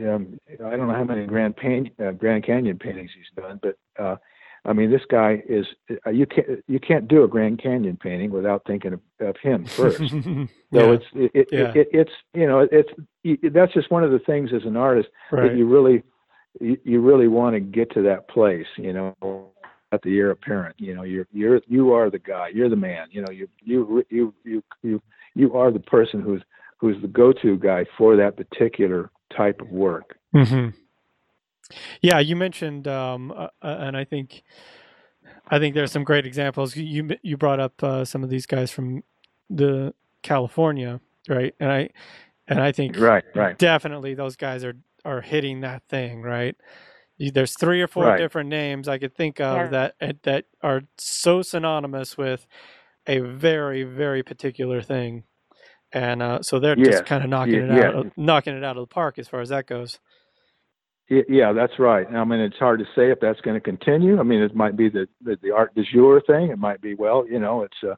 [0.07, 3.77] um, I don't know how many Grand Pan- uh, Grand Canyon paintings he's done, but
[4.01, 4.15] uh,
[4.69, 5.65] I mean, this guy is
[6.05, 9.65] uh, you can't you can't do a Grand Canyon painting without thinking of, of him
[9.65, 9.99] first.
[10.71, 11.81] So yeah, it's it, it, Yeah.
[11.81, 12.91] it, it's you know it's
[13.51, 15.49] that's just one of the things as an artist right.
[15.49, 16.03] that you really
[16.61, 18.67] you, you really want to get to that place.
[18.77, 19.47] You know,
[19.91, 20.75] at the heir apparent.
[20.79, 22.49] You know, you're you're you are the guy.
[22.53, 23.07] You're the man.
[23.09, 25.01] You know, you you you you you
[25.33, 26.43] you are the person who's
[26.77, 30.17] who's the go-to guy for that particular type of work.
[30.33, 30.69] hmm
[32.01, 34.43] Yeah, you mentioned, um, uh, uh, and I think,
[35.49, 36.75] I think there's some great examples.
[36.75, 39.03] You you, you brought up uh, some of these guys from
[39.49, 39.93] the
[40.23, 41.53] California, right?
[41.59, 41.89] And I,
[42.47, 43.57] and I think Right, right.
[43.57, 46.55] definitely those guys are are hitting that thing, right?
[47.19, 48.17] There's three or four Right.
[48.17, 49.91] different names I could think of Yeah.
[49.99, 52.47] that that are so synonymous with
[53.07, 55.23] a very very particular thing,
[55.91, 56.87] and uh, so they're Yes.
[56.91, 59.27] just kind of knocking Ye- it out, of, knocking it out of the park as
[59.27, 59.99] far as that goes.
[61.09, 62.05] Yeah, that's right.
[62.07, 64.19] I mean, it's hard to say if that's going to continue.
[64.19, 66.51] I mean, it might be the, the the art du jour thing.
[66.51, 67.95] It might be well, you know, it's uh,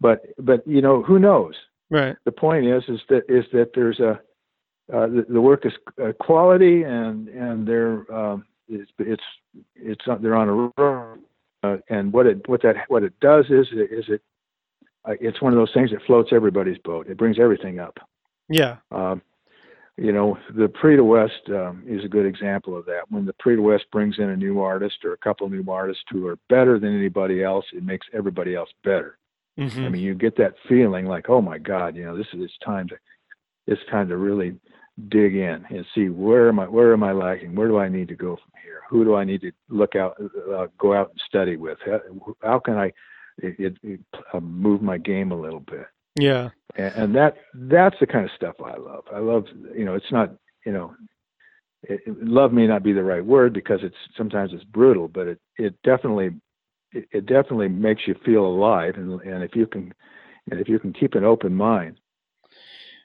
[0.00, 1.54] but but you know, who knows?
[1.90, 2.16] Right.
[2.24, 4.20] The point is is that is that there's a
[4.92, 9.22] uh, the, the work is uh, quality and and they're um, it's it's
[9.74, 11.20] it's on- they're on a road.
[11.62, 14.22] Uh, and what it what that what it does is is it
[15.06, 17.08] uh, it's one of those things that floats everybody's boat.
[17.08, 17.98] It brings everything up.
[18.48, 18.76] Yeah.
[18.90, 19.22] Um,
[19.96, 23.02] you know, the de West um, is a good example of that.
[23.10, 26.02] When the de West brings in a new artist or a couple of new artists
[26.10, 29.18] who are better than anybody else, it makes everybody else better.
[29.56, 32.40] hmm I mean, you get that feeling like, oh my God, you know, this is
[32.42, 32.96] it's time to
[33.66, 34.56] it's time to really
[35.08, 37.54] dig in and see where am I where am I lacking?
[37.54, 38.82] Where do I need to go from here?
[38.90, 41.78] Who do I need to look out uh, go out and study with?
[41.84, 42.00] How,
[42.42, 42.92] how can I
[43.38, 44.00] it, it,
[44.32, 45.86] uh, move my game a little bit?
[46.16, 46.50] Yeah.
[46.76, 49.04] and, and that that's the kind of stuff I love.
[49.14, 49.44] I love
[49.76, 50.34] you know it's not
[50.66, 50.94] you know
[51.82, 55.40] it, love may not be the right word because it's sometimes it's brutal, but it
[55.58, 56.30] it definitely
[56.92, 59.92] it, it definitely makes you feel alive, and and if you can
[60.50, 61.98] and if you can keep an open mind,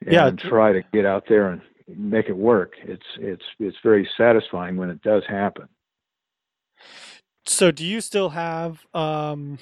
[0.01, 0.32] and Yeah.
[0.49, 4.89] try to get out there and make it work, it's it's it's very satisfying when
[4.89, 5.68] it does happen.
[7.45, 9.57] So do you still have um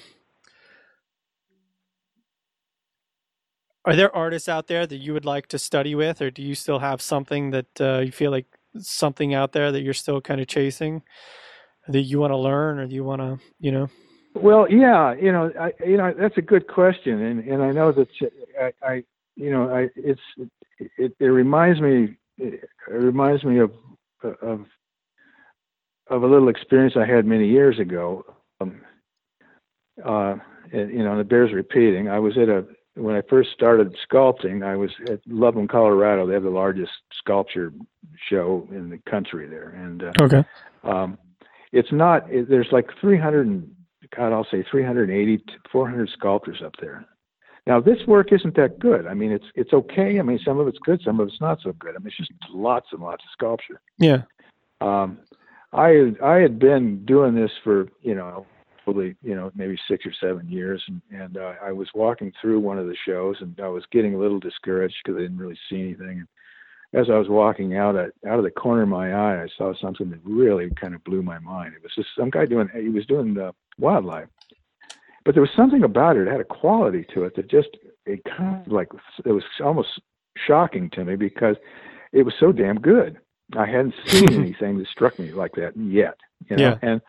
[3.88, 6.54] are there artists out there that you would like to study with or do you
[6.54, 8.46] still have something that uh, you feel like
[8.78, 11.02] something out there that you're still kind of chasing
[11.88, 13.88] that you want to learn or do you want to you know
[14.34, 17.92] Well, yeah, you know, I, you know, that's a good question, and and I know
[17.92, 18.08] that
[18.60, 19.04] I, I
[19.36, 20.20] you know, I it's
[20.96, 23.72] it, it reminds me it reminds me of
[24.42, 24.66] of
[26.08, 28.24] of a little experience I had many years ago.
[28.60, 28.80] Um,
[30.04, 30.36] uh,
[30.72, 32.08] and, you know, and it bears repeating.
[32.08, 32.64] I was at a
[32.98, 34.64] when I first started sculpting.
[34.64, 36.26] I was at Loveland, Colorado.
[36.26, 37.72] They have the largest sculpture
[38.28, 40.44] show in the country there, and uh, okay.
[40.84, 41.18] um,
[41.72, 43.70] it's not it, there's like 300 and
[44.16, 47.04] god i'll say 380 to 400 sculptors up there.
[47.66, 49.06] Now this work isn't that good.
[49.06, 50.18] I mean it's it's okay.
[50.18, 51.94] I mean some of it's good some of it's not so good.
[51.94, 53.80] I mean it's just lots and lots of sculpture.
[53.98, 54.22] Yeah.
[54.80, 55.18] Um,
[55.72, 58.46] i i had been doing this for you know
[58.88, 62.58] probably you know maybe six or seven years and and uh, i was walking through
[62.58, 65.58] one of the shows and i was getting a little discouraged because i didn't really
[65.68, 66.28] see anything And
[66.94, 69.74] as I was walking out at, out of the corner of my eye, I saw
[69.74, 71.74] something that really kind of blew my mind.
[71.74, 74.28] It was just some guy doing he was doing the wildlife,
[75.26, 76.26] but there was something about it.
[76.26, 77.68] It had a quality to it that just
[78.06, 78.88] it kind of like
[79.26, 80.00] it was almost
[80.46, 81.56] shocking to me because
[82.12, 83.18] it was so damn good.
[83.54, 86.16] I hadn't seen anything that struck me like that yet.
[86.48, 86.62] You know?
[86.62, 86.78] Yeah.
[86.80, 87.02] And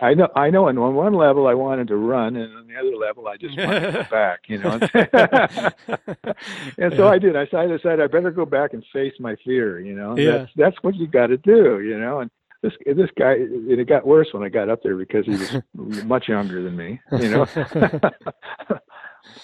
[0.00, 2.96] I know I know on one, level I wanted to run and on the other
[2.96, 4.78] level I just wanted to go back, you know.
[6.78, 7.10] and so Yeah.
[7.10, 7.36] I did.
[7.36, 10.16] I decided, I better go back and face my fear, you know.
[10.16, 10.30] Yeah.
[10.30, 12.20] That's that's what you got to do, you know.
[12.20, 12.30] And
[12.62, 15.56] this this guy, it, it got worse when I got up there because he was
[16.04, 17.46] much younger than me, you know.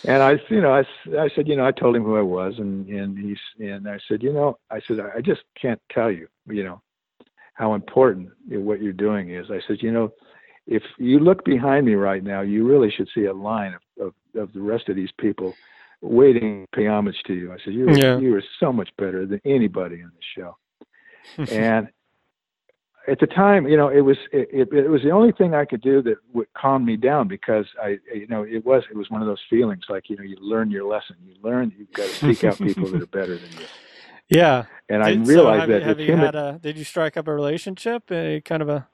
[0.04, 0.84] and I, you know, I,
[1.18, 3.98] I said, you know, I told him who I was, and and he's and I
[4.08, 6.80] said, you know, I said I just can't tell you, you know,
[7.54, 9.50] how important what you're doing is.
[9.50, 10.12] I said, you know,
[10.66, 14.14] if you look behind me right now, you really should see a line of, of,
[14.40, 15.54] of the rest of these people
[16.00, 17.52] waiting to pay homage to you.
[17.52, 18.18] I said, you Yeah.
[18.18, 20.56] you are so much better than anybody in the show.
[21.52, 21.88] and
[23.08, 25.64] at the time, you know, it was it, it, it was the only thing I
[25.64, 29.08] could do that would calm me down because I, you know, it was it was
[29.10, 31.16] one of those feelings like you know you learn your lesson.
[31.24, 33.66] You learn you've got to seek out people that are better than you.
[34.28, 37.16] yeah And I Did- so realized have that have you had a did you strike
[37.16, 38.88] up a relationship a kind of a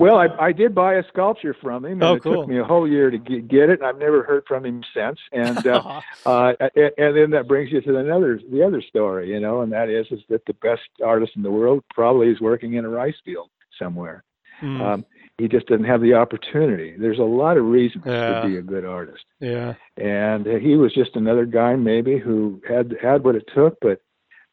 [0.00, 2.34] Well, I, I did buy a sculpture from him, and Oh, it cool.
[2.42, 3.78] took me a whole year to get, get it.
[3.78, 5.18] And I've never heard from him since.
[5.32, 9.38] And uh, uh, and, and then that brings you to another the other story, you
[9.40, 12.74] know, and that is is that the best artist in the world probably is working
[12.74, 14.24] in a rice field somewhere.
[14.60, 14.80] Hmm.
[14.82, 15.04] Um,
[15.38, 16.94] he just doesn't have the opportunity.
[16.96, 18.40] There's a lot of reasons Yeah.
[18.42, 22.96] to be a good artist, yeah and he was just another guy maybe who had
[23.02, 24.00] had what it took, but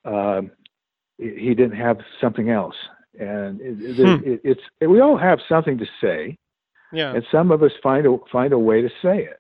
[0.06, 0.52] um,
[1.18, 2.76] he didn't have something else.
[3.20, 4.28] And it, Hmm.
[4.30, 6.38] it, it's we all have something to say.
[6.94, 7.14] Yeah.
[7.14, 9.38] And some of us find a find a way to say it.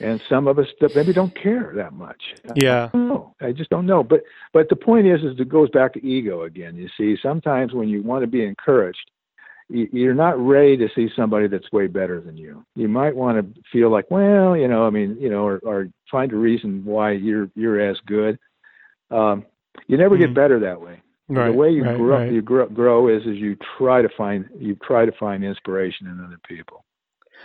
[0.00, 2.22] And some of us maybe don't care that much.
[2.54, 2.90] Yeah.
[2.94, 4.02] no i just don't know.
[4.02, 4.22] But
[4.52, 6.76] but the point is is it goes back to ego again.
[6.76, 9.10] You see sometimes when you want to be encouraged
[9.70, 12.64] you- you're not ready to see somebody that's way better than you.
[12.74, 15.88] You might want to feel like well you know i mean you know or, or
[16.10, 18.38] find a reason why you're you're as good.
[19.10, 19.44] Um
[19.86, 20.20] you never Mm.
[20.20, 21.00] get better that way
[21.36, 22.32] right the way you right, grow right.
[22.32, 26.22] you grow, grow is is you try to find you try to find inspiration in
[26.24, 26.84] other people.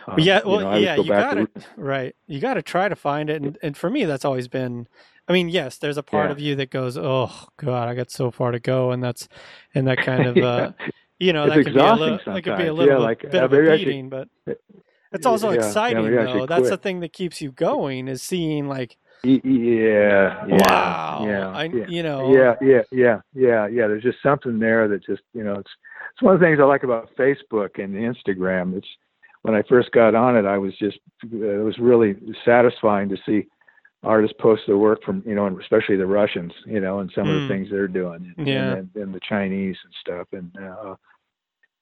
[0.07, 2.15] Um, Well, yeah, you well, know, yeah, go you got to- right.
[2.27, 4.87] You got to try to find it, and, and for me, that's always been.
[5.27, 6.31] I mean, yes, there's a part Yeah.
[6.33, 9.29] of you that goes, "Oh God, I got so far to go," and that's
[9.73, 10.71] and that kind of, uh,
[11.19, 13.03] you know, It's that could be a little, that could be a little Yeah, bit,
[13.03, 14.27] like, bit uh, of a maybe I should- beating, but
[15.13, 16.45] it's also Yeah, yeah, exciting though.
[16.47, 21.63] That's the thing that keeps you going is seeing like, Yeah, yeah, wow, yeah, I,
[21.65, 21.85] yeah.
[21.87, 23.87] you know, Yeah, yeah, yeah, yeah, yeah.
[23.87, 25.69] There's just something there that just you know it's
[26.11, 28.75] it's one of the things I like about Facebook and Instagram.
[28.75, 28.87] It's
[29.43, 33.47] when I first got on it, I was just it was really satisfying to see
[34.03, 37.29] artists post their work from you know, and especially the Russians, you know, and some
[37.29, 37.47] of Mm.
[37.47, 38.73] the things they're doing, and, Yeah.
[38.73, 40.95] and, and the Chinese and stuff, and uh,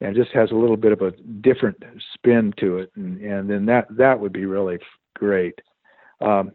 [0.02, 1.12] and just has a little bit of a
[1.42, 1.84] different
[2.14, 4.78] spin to it, and and then that that would be really
[5.16, 5.60] great.
[6.22, 6.52] Um,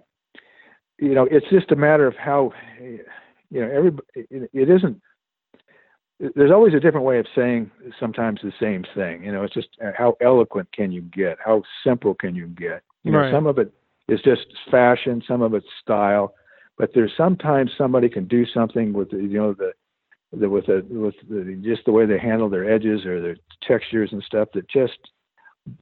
[0.99, 5.01] you know, it's just a matter of how, you know, every it, isn't.
[6.35, 7.71] There's always a different way of saying
[8.01, 9.23] sometimes the same thing.
[9.23, 11.37] You know, it's just uh, how eloquent can you get?
[11.45, 12.83] How simple can you get?
[13.05, 13.33] You know, Right.
[13.33, 13.73] some of it
[14.09, 16.35] is just fashion, some of it's style,
[16.79, 19.73] but there's sometimes somebody can do something with the, you know the
[20.33, 24.11] the, with the with the, just the way they handle their edges or their textures
[24.13, 24.99] and stuff that just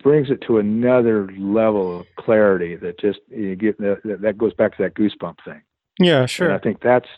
[0.02, 4.76] brings it to another level of clarity that just you get that, that goes back
[4.76, 5.62] to that goosebump thing.
[5.98, 6.48] Yeah, sure.
[6.48, 7.08] And I think that's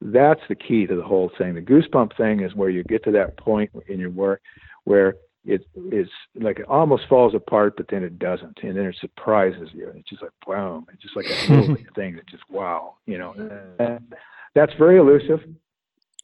[0.00, 1.54] that's the key to the whole thing.
[1.54, 4.40] The goosebump thing is where you get to that point in your work
[4.84, 8.96] where it it's like it almost falls apart, but then it doesn't, and then it
[9.00, 9.90] surprises you.
[9.94, 13.32] It's just like wow, it's just like a thing that just wow, you know.
[13.78, 14.14] And
[14.54, 15.40] that's very elusive.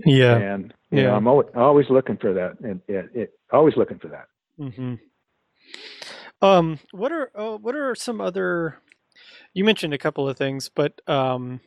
[0.04, 1.04] Yeah, and you yeah.
[1.04, 4.26] know, I'm always, always looking for that, and it, it always looking for that.
[4.60, 4.94] Mm-hmm.
[6.42, 8.78] Um, what are uh, what are some other?
[9.54, 11.60] You mentioned a couple of things, but um,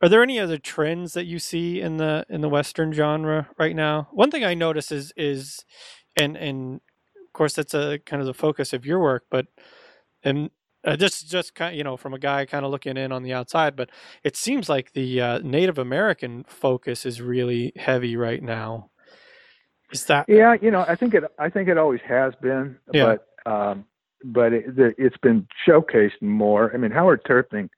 [0.00, 3.74] are there any other trends that you see in the in the Western genre right
[3.74, 4.08] now?
[4.12, 5.64] One thing I notice is is
[6.18, 6.80] and and
[7.24, 9.46] of course that's a kind of the focus of your work, but
[10.22, 10.50] and
[10.84, 13.22] uh, just just kind of, you know from a guy kind of looking in on
[13.22, 13.90] the outside, but
[14.22, 18.90] it seems like the uh, Native American focus is really heavy right now.
[19.92, 20.28] Is that?
[20.28, 21.24] Yeah, you know, I think it.
[21.38, 23.16] I think it always has been, yeah.
[23.44, 23.84] but um,
[24.24, 24.66] but it,
[24.98, 26.72] has been showcased more.
[26.74, 27.70] I mean, Howard Terpning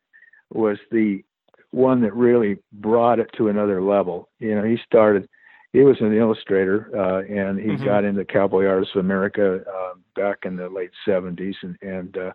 [0.52, 1.22] was the
[1.70, 4.28] one that really brought it to another level.
[4.40, 5.28] You know, he started
[5.72, 7.84] he was an illustrator uh, and he mm-hmm.
[7.84, 12.32] got into Cowboy Artists of America uh, back in the late 70s and, and uh,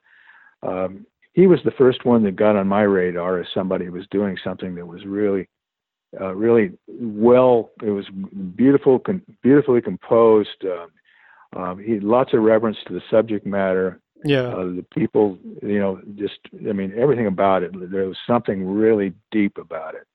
[0.65, 4.07] um, he was the first one that got on my radar as somebody who was
[4.09, 5.49] doing something that was really
[6.19, 8.05] uh, really well it was
[8.55, 13.99] beautiful con- beautifully composed um, um, he had lots of reverence to the subject matter
[14.23, 16.39] yeah uh, the people you know just
[16.69, 20.07] i mean everything about it there was something really deep about it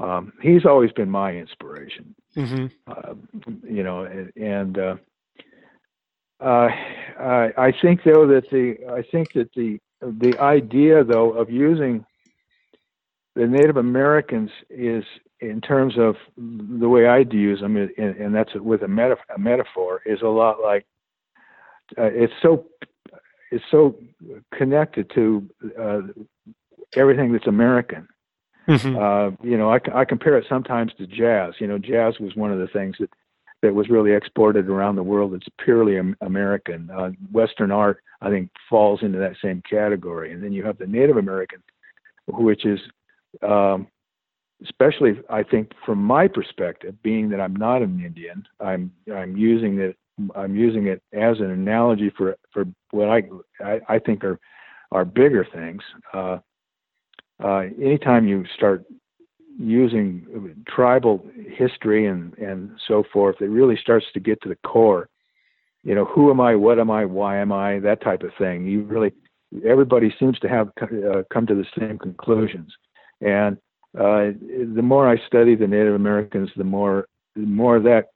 [0.00, 2.14] um, he's always been my inspiration.
[2.36, 2.66] Mm-hmm.
[2.86, 3.14] Uh,
[3.62, 4.96] you know, and, and uh,
[6.40, 6.68] uh,
[7.20, 12.04] I, I think though that the I think that the the idea though of using
[13.36, 15.04] the Native Americans is
[15.50, 19.38] in terms of the way I use them, and, and that's with a, metaf- a,
[19.38, 20.86] metaphor, is a lot like
[21.98, 22.66] uh, it's so
[23.50, 23.96] it's so
[24.52, 25.48] connected to
[25.80, 26.00] uh,
[26.96, 28.08] everything that's American.
[28.68, 28.96] Mm-hmm.
[28.96, 31.54] Uh, you know, I, I compare it sometimes to jazz.
[31.58, 33.10] You know, jazz was one of the things that
[33.64, 35.32] that was really exported around the world.
[35.32, 36.90] It's purely American.
[36.90, 40.32] Uh, Western art, I think, falls into that same category.
[40.32, 41.62] And then you have the Native American,
[42.26, 42.78] which is,
[43.42, 43.86] um,
[44.62, 49.78] especially, I think, from my perspective, being that I'm not an Indian, I'm I'm using
[49.78, 49.96] it.
[50.36, 53.22] I'm using it as an analogy for for what I
[53.60, 54.38] I, I think are
[54.92, 55.82] are bigger things.
[56.12, 56.38] Uh,
[57.42, 58.84] uh, anytime you start
[59.58, 65.08] using tribal history and and so forth, it really starts to get to the core.
[65.82, 66.54] You know, who am I?
[66.54, 67.04] What am I?
[67.04, 67.78] Why am I?
[67.80, 68.66] That type of thing.
[68.66, 69.12] You really,
[69.66, 72.72] everybody seems to have uh, come to the same conclusions.
[73.20, 73.58] And
[73.98, 74.32] uh,
[74.74, 78.08] the more I study the Native Americans, the more the more that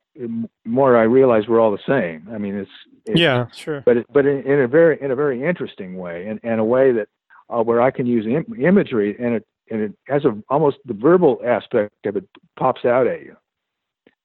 [0.65, 2.29] more I realize we're all the same.
[2.33, 2.71] I mean, it's,
[3.07, 6.27] it's yeah, sure, but it, but in, in, a very in a very interesting way,
[6.27, 7.09] and, and a way that
[7.49, 10.95] uh, where I can use Im- imagery and it and it has a almost the
[10.95, 13.37] verbal aspect of it pops out at you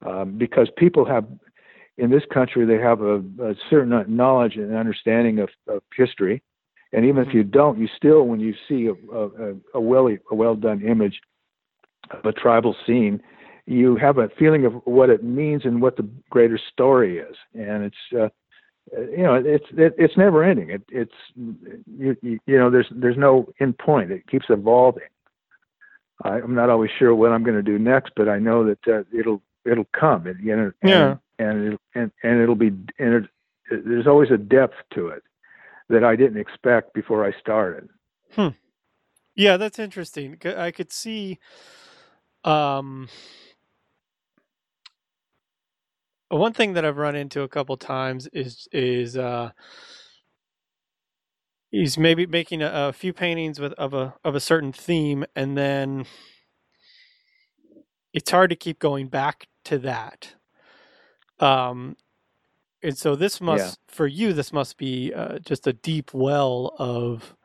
[0.05, 1.25] um, because people have
[1.97, 6.41] in this country they have a, a certain knowledge and understanding of, of, history
[6.91, 7.37] and even if mm-hmm.
[7.37, 11.19] you don't you still when you see a, a, a well a well done image
[12.11, 13.21] of a tribal scene
[13.65, 17.35] you have a feeling of what it means and what the greater story is.
[17.53, 18.27] And it's uh,
[18.91, 20.69] you know it's it, it's never ending.
[20.69, 24.11] It, it's you, you, you know there's there's no end point.
[24.11, 25.03] It keeps evolving.
[26.23, 28.87] I, i'm not always sure what i'm going to do next but i know that
[28.87, 30.27] uh, it'll it'll come.
[30.27, 31.15] And, you know, yeah.
[31.39, 32.67] and and and it'll be
[32.99, 33.29] and it,
[33.71, 35.23] there's always a depth to it
[35.89, 37.89] that i didn't expect before i started.
[38.33, 38.49] Hmm.
[39.35, 40.37] yeah that's interesting.
[40.45, 41.39] I could see
[42.43, 43.07] um
[46.37, 49.51] one thing that I've run into a couple times is is uh,
[51.71, 55.57] he's maybe making a, a, few paintings with of a of a certain theme, and
[55.57, 56.05] then
[58.13, 60.33] it's hard to keep going back to that.
[61.39, 61.97] Um,
[62.81, 63.93] and so this must yeah.
[63.93, 67.35] for you this must be uh, just a deep well of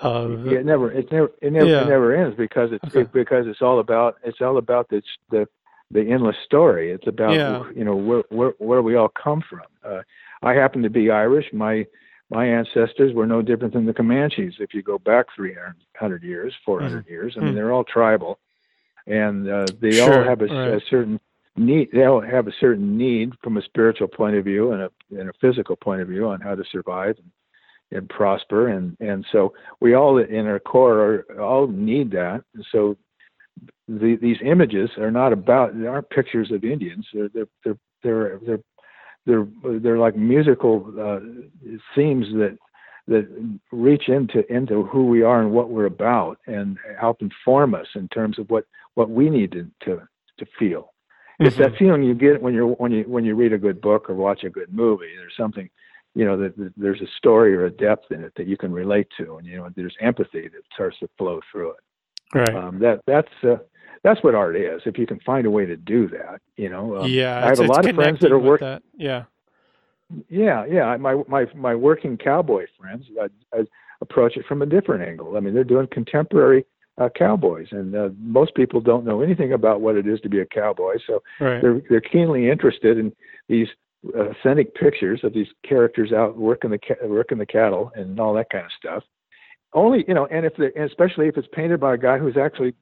[0.00, 1.82] of yeah, it never it never it never yeah.
[1.82, 3.02] it never ends because it's okay.
[3.02, 5.48] it, because it's all about it's all about the the
[5.90, 6.90] the endless story.
[6.90, 7.64] It's about yeah.
[7.74, 9.62] you know where where where we all come from.
[9.84, 10.02] Uh,
[10.42, 11.46] I happen to be Irish.
[11.52, 11.86] My
[12.30, 14.54] my ancestors were no different than the Comanches.
[14.60, 17.10] If you go back 300 years, 400 mm-hmm.
[17.10, 17.54] years, I mean mm.
[17.56, 18.38] they're all tribal,
[19.06, 20.18] and uh, they sure.
[20.18, 20.74] all have a, right.
[20.74, 21.18] a, certain
[21.56, 21.90] need.
[21.92, 25.28] They all have a certain need from a spiritual point of view and a and
[25.28, 27.30] a physical point of view on how to survive and,
[27.90, 28.68] and prosper.
[28.68, 32.42] And and so we all in our core are, all need that.
[32.72, 32.96] So
[33.88, 37.06] the, these images are not about they aren't pictures of Indians.
[37.12, 38.58] They're they're they're they're they're
[39.26, 41.20] they're, they're like musical uh,
[41.94, 42.56] themes that
[43.08, 43.28] that
[43.72, 48.08] reach into into who we are and what we're about and help inform us in
[48.08, 48.64] terms of what
[48.94, 50.02] what we need to to,
[50.38, 50.82] to feel.
[51.40, 51.46] Mm-hmm.
[51.46, 51.84] It's that mm-hmm.
[51.84, 54.44] feeling you get when you're when you when you read a good book or watch
[54.44, 55.12] a good movie.
[55.16, 55.68] There's something,
[56.14, 58.72] you know, that, that there's a story or a depth in it that you can
[58.72, 61.76] relate to, and you know, there's empathy that starts to flow through it.
[62.34, 62.54] Right.
[62.54, 63.56] Um, that that's uh,
[64.02, 64.82] that's what art is.
[64.86, 66.98] If you can find a way to do that, you know.
[66.98, 67.44] Um, yeah.
[67.44, 68.78] I have a lot of friends that are working.
[68.96, 69.24] Yeah.
[70.28, 70.96] Yeah, yeah.
[70.96, 73.64] My my my working cowboy friends, I, I
[74.00, 75.36] approach it from a different angle.
[75.36, 76.64] I mean, they're doing contemporary
[76.98, 80.40] uh, cowboys, and uh, most people don't know anything about what it is to be
[80.40, 80.96] a cowboy.
[81.06, 81.62] So right.
[81.62, 83.12] they're they're keenly interested in
[83.48, 83.68] these
[84.14, 88.64] authentic pictures of these characters out working the working the cattle and all that kind
[88.64, 89.02] of stuff.
[89.72, 92.74] Only you know, and if the especially if it's painted by a guy who's actually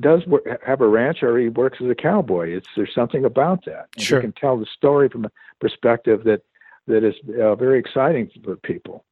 [0.00, 2.50] does work, have a ranch or he works as a cowboy.
[2.50, 3.88] It's there's something about that.
[3.96, 4.18] And sure.
[4.18, 5.30] You can tell the story from a
[5.60, 6.42] perspective that
[6.86, 9.04] that is uh, very exciting for people.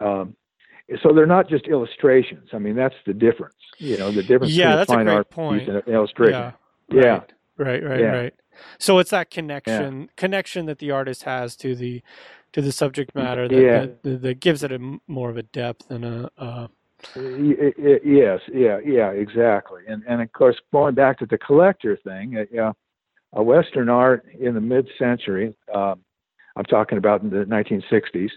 [0.00, 0.36] Um,
[1.02, 2.48] so they're not just illustrations.
[2.52, 3.54] I mean, that's the difference.
[3.78, 5.68] You know, the difference yeah, between fine art point.
[5.68, 6.52] and illustration.
[6.88, 7.20] Yeah, yeah.
[7.60, 8.06] Right, right, yeah.
[8.06, 8.34] right.
[8.78, 10.06] So it's that connection, yeah.
[10.16, 12.02] connection that the artist has to the
[12.52, 13.86] to the subject matter that, yeah.
[14.02, 16.30] that, that gives it a more of a depth and a.
[16.36, 16.66] Uh,
[17.16, 19.80] Yes, yeah, yeah, exactly.
[19.88, 22.72] And and of course, going back to the collector thing, uh,
[23.34, 26.00] uh, Western art in the mid-century, um,
[26.56, 28.28] I'm talking about in the 1960s,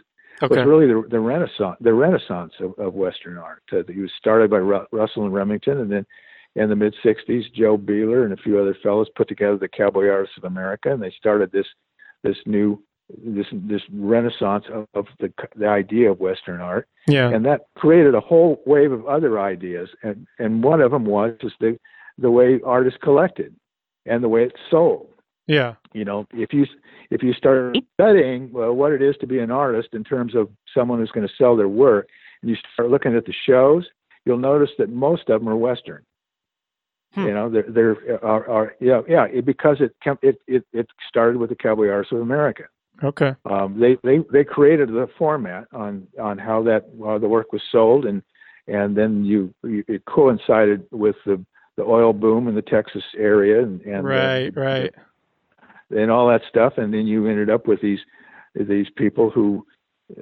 [0.41, 0.55] okay.
[0.55, 3.63] was really the, the Renaissance, the Renaissance of, of Western art.
[3.71, 6.05] Uh, it was started by Ru- Russell and Remington, and then
[6.55, 10.37] in the mid-60s, Joe Beeler and a few other fellows put together the Cowboy Artists
[10.37, 11.65] of America, and they started this
[12.23, 12.81] this new
[13.25, 16.87] this this renaissance of, of the the idea of Western art.
[17.07, 17.29] Yeah.
[17.29, 21.33] And that created a whole wave of other ideas, and and one of them was
[21.41, 21.77] just the
[22.17, 23.55] the way art is collected,
[24.05, 25.09] and the way it's sold.
[25.47, 25.73] Yeah.
[25.93, 26.65] You know, if you
[27.09, 30.49] if you start studying well, what it is to be an artist in terms of
[30.73, 32.07] someone who's going to sell their work,
[32.41, 33.85] and you start looking at the shows,
[34.25, 36.03] you'll notice that most of them are Western.
[37.13, 37.27] Hmm.
[37.27, 41.37] You know, they're, they're are, are yeah yeah it, because it it it it started
[41.37, 42.63] with the Cowboy Artists of America.
[43.03, 43.35] Okay.
[43.45, 47.61] Um, they they they created the format on on how that uh, the work was
[47.71, 48.21] sold, and
[48.67, 51.43] and then you, you, it coincided with the
[51.75, 54.95] the oil boom in the Texas area, and, and right, uh, right,
[55.89, 57.99] and all that stuff, and then you ended up with these
[58.55, 59.65] these people who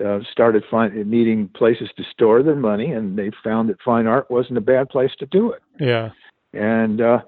[0.04, 4.32] uh, started find, needing places to store their money, and they found that fine art
[4.32, 5.62] wasn't a bad place to do it.
[5.80, 6.12] Yeah,
[6.54, 7.20] and uh,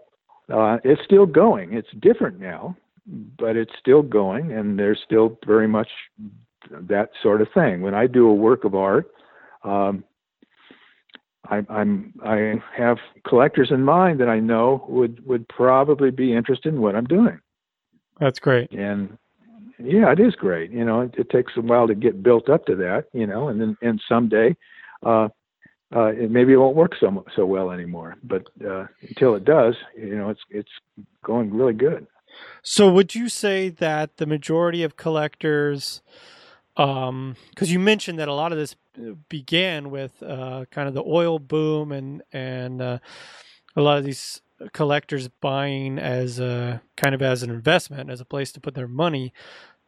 [0.51, 1.74] uh, it's still going.
[1.74, 2.76] It's different now,
[3.38, 5.89] but it's still going, and there's still very much
[6.71, 7.82] that sort of thing.
[7.82, 9.11] When I do a work of art,
[9.63, 10.03] um,
[11.49, 12.97] I, I'm I have
[13.28, 17.39] collectors in mind that I know would would probably be interested in what I'm doing.
[18.19, 18.71] That's great.
[18.71, 19.17] And
[19.78, 20.71] yeah, it is great.
[20.71, 23.05] You know, it, it takes a while to get built up to that.
[23.13, 24.55] You know, and then and someday,
[25.05, 25.30] uh,
[25.95, 28.15] uh, it, maybe it won't work so so well anymore.
[28.23, 30.71] But uh, until it does, you know, it's it's
[31.23, 32.07] going really good.
[32.61, 36.01] So, would you say that the majority of collectors,
[36.75, 38.75] because um, you mentioned that a lot of this
[39.29, 42.99] began with uh, kind of the oil boom and and uh,
[43.75, 44.41] a lot of these
[44.71, 48.87] collectors buying as a kind of as an investment, as a place to put their
[48.87, 49.33] money.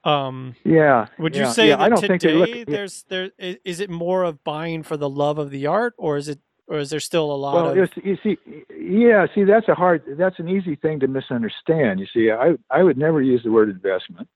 [0.06, 1.08] Um, yeah.
[1.18, 4.84] Would yeah, you say yeah, that today look, there's there is it more of buying
[4.84, 7.56] for the love of the art, or is it or is there still a lot
[7.56, 8.38] well, of you see
[8.80, 12.82] yeah see that's a hard that's an easy thing to misunderstand you see i i
[12.82, 14.28] would never use the word investment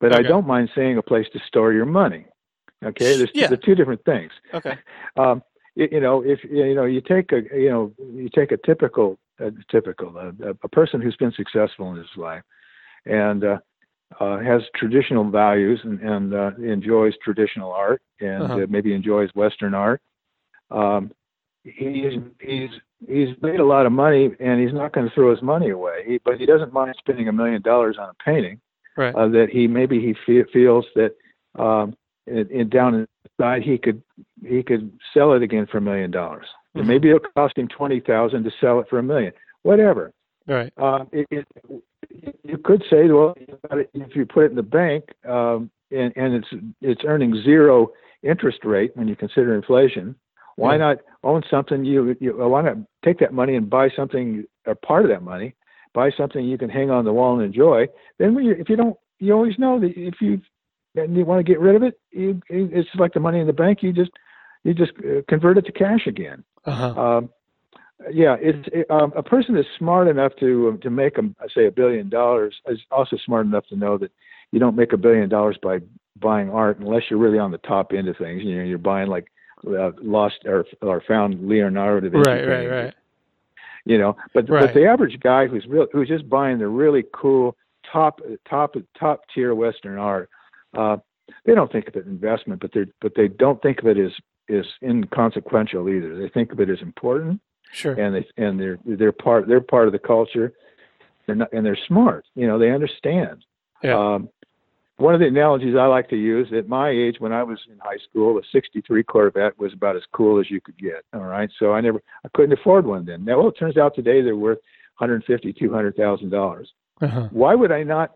[0.00, 0.18] but okay.
[0.18, 2.26] i don't mind saying a place to store your money
[2.84, 3.46] okay there's yeah.
[3.46, 4.76] the two different things okay
[5.16, 5.42] um
[5.74, 9.18] you, you know if you know you take a you know you take a typical
[9.40, 12.42] a typical a, a person who's been successful in his life
[13.06, 13.58] and uh
[14.20, 18.54] uh, has traditional values and, and uh, enjoys traditional art and uh-huh.
[18.54, 20.00] uh, maybe enjoys Western art.
[20.70, 21.12] Um,
[21.64, 22.70] he's he's
[23.06, 26.04] he's made a lot of money and he's not going to throw his money away.
[26.06, 28.60] He, but he doesn't mind spending a million dollars on a painting.
[28.96, 29.14] Right.
[29.14, 31.14] Uh, that he maybe he fe- feels that
[31.58, 31.96] um,
[32.26, 33.06] in, in down
[33.38, 34.02] inside he could
[34.46, 36.46] he could sell it again for a million dollars.
[36.76, 36.88] Mm-hmm.
[36.88, 39.32] Maybe it'll cost him twenty thousand to sell it for a million.
[39.62, 40.12] Whatever.
[40.46, 40.72] Right.
[40.76, 41.46] Um, it, it,
[42.10, 43.34] you could say, well,
[43.94, 46.48] if you put it in the bank um, and, and it's
[46.80, 47.90] it's earning zero
[48.22, 50.14] interest rate when you consider inflation,
[50.56, 50.78] why yeah.
[50.78, 55.04] not own something you, you why not take that money and buy something or part
[55.04, 55.54] of that money,
[55.94, 57.86] buy something you can hang on the wall and enjoy.
[58.18, 60.40] Then when you, if you don't, you always know that if you
[60.94, 63.52] and you want to get rid of it, you, it's like the money in the
[63.52, 63.82] bank.
[63.82, 64.10] You just
[64.64, 66.44] you just uh, convert it to cash again.
[66.64, 67.00] Uh-huh.
[67.00, 67.30] Um,
[68.10, 71.22] yeah, it's it, um, a person that's smart enough to um, to make a
[71.54, 74.10] say a billion dollars is also smart enough to know that
[74.50, 75.78] you don't make a billion dollars by
[76.20, 78.42] buying art unless you're really on the top end of things.
[78.42, 79.26] You know, you're buying like
[79.66, 82.30] uh, lost or or found Leonardo da Vinci.
[82.30, 82.94] Right, right, right.
[83.84, 84.66] You know, but Right.
[84.66, 87.56] but the average guy who's real who's just buying the really cool
[87.90, 90.30] top top top tier Western art,
[90.76, 90.96] uh,
[91.44, 94.12] they don't think of it investment, but they but they don't think of it as
[94.48, 96.18] is inconsequential either.
[96.18, 97.40] They think of it as important
[97.72, 97.94] Sure.
[97.94, 100.52] and they and they're they're part they're part of the culture.
[101.26, 102.24] They're not, and they're smart.
[102.34, 103.44] You know, they understand.
[103.82, 103.98] Yeah.
[103.98, 104.28] Um,
[104.96, 107.78] one of the analogies I like to use at my age, when I was in
[107.78, 111.04] high school, a '63 Corvette was about as cool as you could get.
[111.14, 113.24] All right, so I never, I couldn't afford one then.
[113.24, 114.58] Now, well, it turns out today they're worth
[114.98, 116.70] 150, 200 thousand dollars.
[117.00, 117.28] Uh-huh.
[117.32, 118.12] Why would I not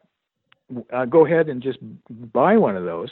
[0.93, 1.79] uh, go ahead and just
[2.33, 3.11] buy one of those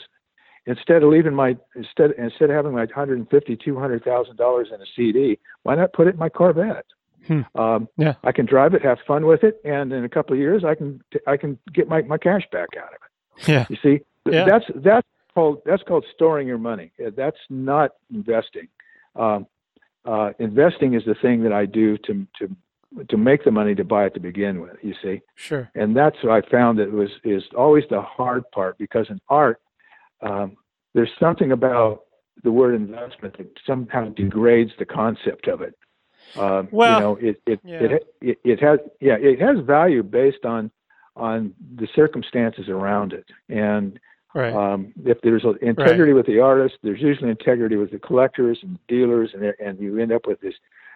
[0.67, 4.85] instead of leaving my instead instead of having my 150, 200 thousand dollars in a
[4.95, 5.39] CD?
[5.63, 6.85] Why not put it in my Corvette?
[7.27, 7.41] Hmm.
[7.55, 8.13] Um, Yeah.
[8.23, 10.75] I can drive it, have fun with it, and in a couple of years, I
[10.75, 13.47] can I can get my, my cash back out of it.
[13.49, 13.65] Yeah.
[13.69, 14.01] You see,
[14.31, 14.45] Yeah.
[14.45, 16.91] that's that's called that's called storing your money.
[17.15, 18.67] That's not investing.
[19.15, 19.47] Um,
[20.05, 22.55] uh, investing is the thing that I do to to
[23.09, 24.77] to make the money to buy it to begin with.
[24.81, 25.69] You see, Sure.
[25.75, 29.59] and that's what I found that was is always the hard part because in art,
[30.21, 30.57] um,
[30.93, 32.03] there's something about
[32.43, 35.75] the word investment that somehow degrades the concept of it.
[36.35, 37.83] Um, Well, you know, it it, yeah.
[37.83, 40.71] it it it has yeah it has value based on
[41.15, 43.99] on the circumstances around it and
[44.35, 44.53] Right.
[44.53, 49.31] um, if there's integrity with the artist, there's usually integrity with the collectors and dealers,
[49.33, 50.53] and and you end up with this,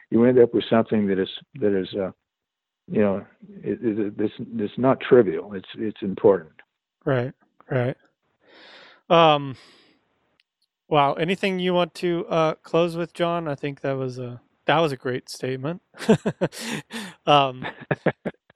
[0.10, 1.30] you end up with something that is
[1.62, 2.12] that is, uh,
[2.92, 3.26] you know,
[3.64, 5.54] it, it, this it's not trivial.
[5.54, 6.52] It's it's important.
[7.06, 7.32] Right.
[7.72, 7.96] Right.
[9.10, 9.58] Um.
[10.90, 11.14] Wow.
[11.14, 13.48] Anything you want to uh, close with, John?
[13.48, 15.82] I think that was a that was a great statement.
[17.28, 17.66] um.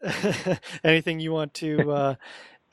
[0.83, 2.15] anything you want to uh,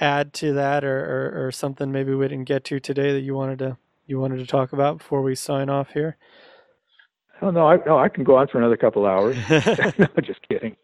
[0.00, 1.00] add to that, or,
[1.36, 4.38] or or something maybe we didn't get to today that you wanted to you wanted
[4.38, 6.16] to talk about before we sign off here?
[7.42, 9.36] Oh no, I no, I can go on for another couple hours.
[9.98, 10.76] no, just kidding.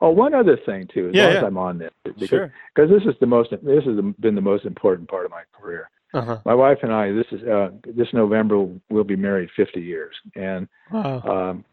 [0.00, 1.38] oh, one other thing too, as Yeah, long yeah.
[1.38, 2.54] as I'm on this, because sure.
[2.74, 5.90] because this is the most this has been the most important part of my career.
[6.14, 6.38] Uh-huh.
[6.44, 10.68] My wife and I, this is uh, this November, we'll be married 50 years, and
[10.90, 11.20] Wow.
[11.22, 11.64] um,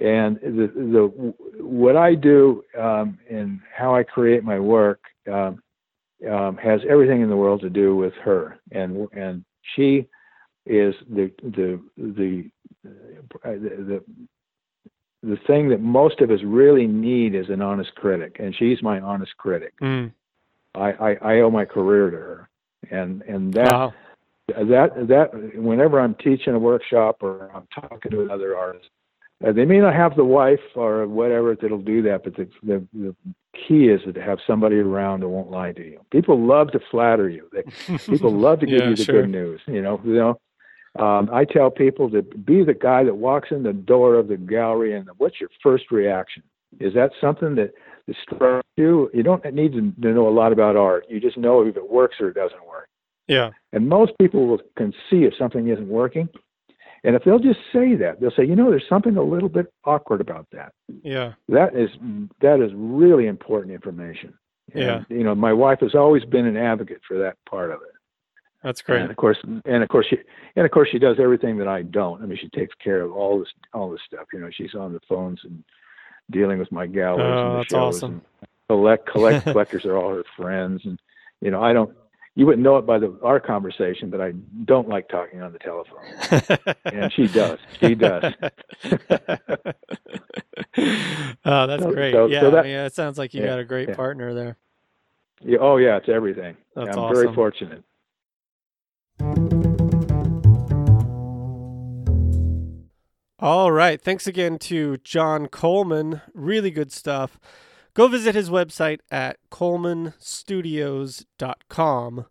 [0.00, 5.00] and the the what I do um, and how I create my work
[5.30, 5.62] um,
[6.30, 9.44] um, has everything in the world to do with her, and and
[9.74, 10.06] she
[10.64, 12.50] is the the the
[13.44, 14.02] uh, the
[15.22, 19.00] the thing that most of us really need is an honest critic, and she's my
[19.00, 19.74] honest critic.
[19.80, 20.12] Mm.
[20.74, 22.48] I, I, I owe my career to her,
[22.90, 23.94] and and that Wow.
[24.48, 28.88] that that whenever I'm teaching a workshop or I'm talking to another artist,
[29.46, 32.86] uh, they may not have the wife or whatever that'll do that, but the, the
[32.94, 33.14] the
[33.66, 36.00] key is to have somebody around that won't lie to you.
[36.10, 37.48] People love to flatter you.
[37.52, 39.22] They, people love to give Yeah, you the sure.
[39.22, 39.60] good news.
[39.66, 40.40] You know, you know.
[40.98, 44.36] Um, I tell people to be the guy that walks in the door of the
[44.38, 46.42] gallery, and what's your first reaction?
[46.80, 47.72] Is that something that,
[48.06, 49.10] that strikes you?
[49.12, 51.04] You don't need to, to know a lot about art.
[51.10, 52.65] You just know if it works or it doesn't work.
[53.28, 53.50] Yeah.
[53.72, 56.28] And most people will, can see if something isn't working.
[57.04, 59.72] And if they'll just say that, they'll say, you know, there's something a little bit
[59.84, 60.72] awkward about that.
[61.02, 61.34] Yeah.
[61.48, 61.90] That is
[62.40, 64.34] that is really important information.
[64.74, 65.04] Yeah.
[65.08, 67.92] And, you know, my wife has always been an advocate for that part of it.
[68.64, 69.02] That's great.
[69.02, 70.16] And of course, and of course she,
[70.56, 72.20] and of course she does everything that I don't.
[72.22, 74.26] I mean, she takes care of all this, all this stuff.
[74.32, 75.62] You know, she's on the phones and
[76.30, 77.96] dealing with my galleries Oh, and the that's shows.
[77.96, 78.22] awesome.
[78.40, 80.98] And collect, collect collectors are all her friends, and
[81.40, 81.94] you know, I don't.
[82.36, 84.32] You wouldn't know it by the our conversation, but I
[84.66, 86.04] don't like talking on the telephone,
[86.84, 87.58] and she does.
[87.80, 88.34] She does.
[91.46, 92.12] oh, that's So- great.
[92.12, 93.94] so- yeah, so that- I mean, it sounds like you yeah, got a great yeah.
[93.96, 94.58] partner there.
[95.40, 96.56] Yeah, oh yeah, it's everything.
[96.74, 97.22] That's I'm awesome.
[97.24, 97.82] very fortunate.
[103.38, 104.00] All right.
[104.00, 106.22] Thanks again to John Coleman.
[106.34, 107.38] Really good stuff.
[107.96, 112.26] Go visit his website at colemanstudios.com.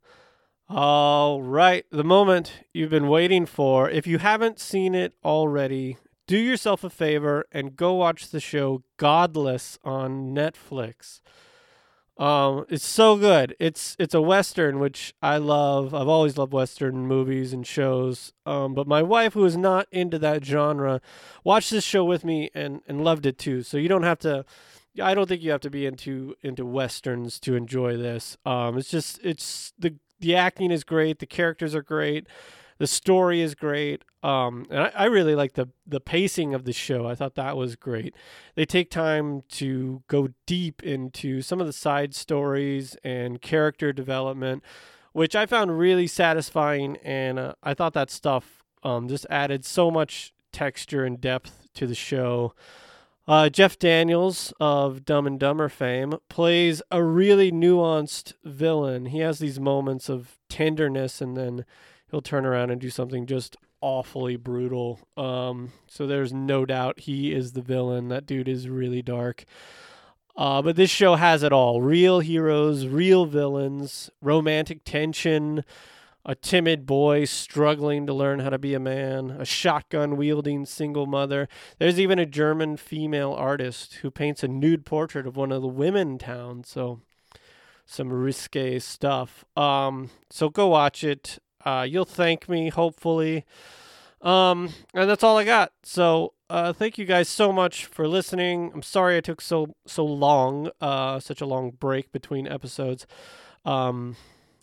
[0.69, 1.85] All right.
[1.91, 3.89] The moment you've been waiting for.
[3.89, 5.97] If you haven't seen it already,
[6.27, 11.21] do yourself a favor and go watch the show Godless on Netflix.
[12.15, 13.55] Um, it's so good.
[13.59, 15.95] It's it's a western, which I love.
[15.95, 18.33] I've always loved western movies and shows.
[18.45, 21.01] Um, but my wife, who is not into that genre,
[21.43, 23.63] watched this show with me and and loved it too.
[23.63, 24.45] So you don't have to.
[25.01, 28.38] I don't think you have to be into into westerns to enjoy this.
[28.45, 31.19] Um, it's just it's the the acting is great.
[31.19, 32.27] The characters are great.
[32.77, 34.03] The story is great.
[34.22, 37.07] Um, and I, I really like the the pacing of the show.
[37.07, 38.15] I thought that was great.
[38.55, 44.63] They take time to go deep into some of the side stories and character development,
[45.13, 46.97] which I found really satisfying.
[46.97, 51.85] And uh, I thought that stuff um, just added so much texture and depth to
[51.85, 52.53] the show.
[53.27, 59.07] Uh, Jeff Daniels of Dumb and Dumber fame plays a really nuanced villain.
[59.07, 61.65] He has these moments of tenderness and then
[62.11, 64.99] he'll turn around and do something just awfully brutal.
[65.18, 68.10] Um, so there's no doubt he is the villain.
[68.10, 69.45] That dude is really dark.
[70.38, 75.64] Uh, but this show has it all real heroes, real villains, romantic tension,
[76.26, 81.06] a timid boy struggling to learn how to be a man, a shotgun wielding single
[81.06, 81.47] mother.
[81.77, 85.68] There's even a German female artist who paints a nude portrait of one of the
[85.68, 86.64] women town.
[86.64, 87.02] So,
[87.85, 89.45] some risque stuff.
[89.56, 91.38] Um, so go watch it.
[91.64, 93.45] Uh, you'll thank me, hopefully.
[94.22, 95.72] Um, and that's all I got.
[95.84, 98.72] So, uh, thank you guys so much for listening.
[98.73, 103.06] I'm sorry I took so so long, uh, such a long break between episodes.
[103.64, 104.15] Um,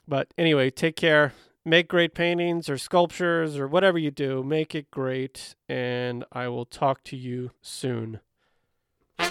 [0.08, 1.32] but anyway, take care
[1.64, 6.64] make great paintings or sculptures or whatever you do, make it great, and I will
[6.64, 8.20] talk to you soon.
[9.18, 9.28] You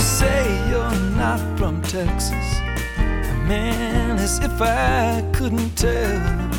[0.00, 2.60] say you're not from Texas.
[3.46, 6.50] Man, as if I couldn't tell.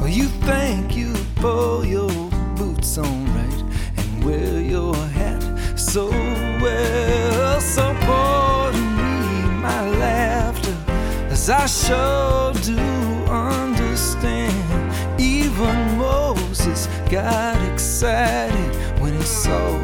[0.00, 2.10] Well, you think you pull your
[2.56, 3.64] boots on right
[3.96, 5.55] and wear your hat
[5.86, 6.08] so
[6.60, 7.60] well.
[7.60, 10.76] So pardon me my laughter,
[11.30, 12.78] as I sure do
[13.30, 14.52] understand.
[15.20, 19.78] Even Moses got excited when he saw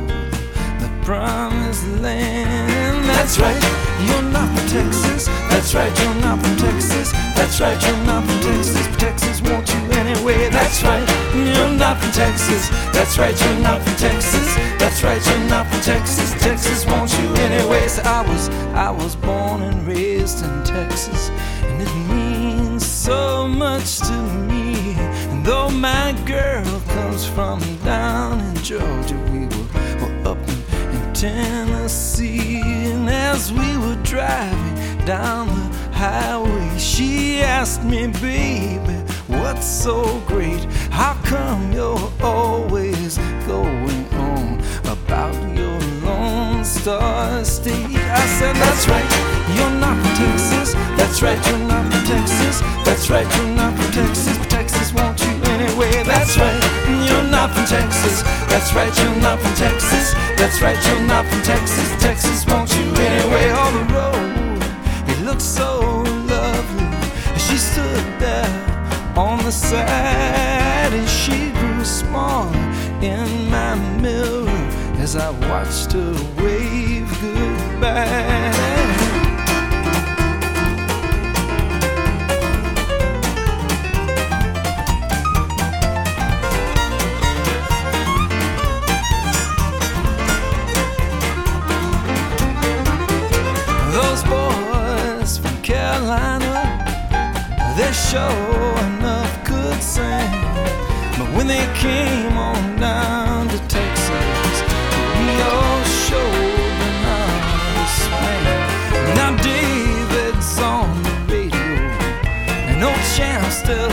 [0.81, 3.05] the promised land.
[3.05, 3.63] That's right,
[4.09, 5.27] you're not from Texas.
[5.51, 7.13] That's right, you're not from Texas.
[7.37, 8.87] That's right, you're not from Texas.
[8.97, 10.49] Texas wants you anyway.
[10.51, 12.69] That's right, you're not from Texas.
[12.93, 14.55] That's right, you're not from Texas.
[14.79, 16.33] That's right, you're not from Texas.
[16.43, 17.87] Texas wants you anyway.
[17.89, 21.31] So I was, I was born and raised in Texas,
[21.63, 24.13] and it means so much to
[24.49, 24.95] me.
[25.31, 29.52] And though my girl comes from down in Georgia, we
[31.23, 40.21] Tennessee, and as we were driving down the highway, she asked me, baby, what's so
[40.27, 40.65] great?
[40.91, 47.95] How come you're always going on about your Lone Star State?
[47.95, 49.11] I said, That's right,
[49.55, 50.75] you're not from Texas.
[50.99, 52.61] That's right, you're not from Texas.
[52.85, 54.39] That's right, you're not from Texas.
[54.39, 56.03] But Texas wants you anyway.
[56.03, 56.62] That's right,
[57.09, 58.23] you're not from Texas.
[58.51, 60.15] That's right, you're not from Texas.
[60.37, 61.89] That's right, you're not from Texas.
[62.03, 63.51] Texas wants you anyway.
[63.51, 64.63] On the road,
[65.09, 65.81] it looked so
[66.29, 66.89] lovely.
[67.39, 68.73] She stood there
[69.17, 72.57] on the side and she grew smaller
[73.03, 74.49] in my mirror
[74.99, 78.72] as I watched her wave goodbye.
[97.77, 100.31] They sure enough could sing.
[101.17, 104.55] But when they came on down to Texas,
[105.19, 107.31] we all showed them how
[107.77, 108.45] to swing.
[109.17, 111.73] Now David's on the radio,
[112.69, 113.93] and old Champ's still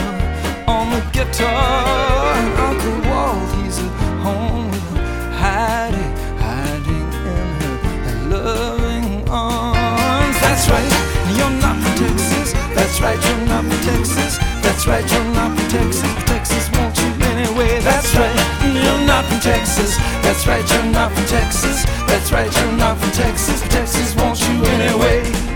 [0.67, 2.33] on the guitar.
[2.39, 3.91] And Uncle Walt, he's at
[4.25, 4.58] home
[14.89, 16.01] right, you're not from Texas.
[16.25, 17.79] Texas wants you anyway.
[17.79, 18.35] That's right,
[18.73, 19.97] you're not from Texas.
[20.23, 21.85] That's right, you're not from Texas.
[22.07, 23.61] That's right, you're not from Texas.
[23.69, 25.48] Texas wants you anyway.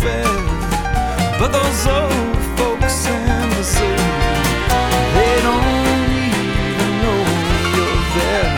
[0.00, 0.26] fed.
[1.38, 4.10] But those old folks in the city,
[5.16, 7.20] they don't even know
[7.76, 8.50] you're there.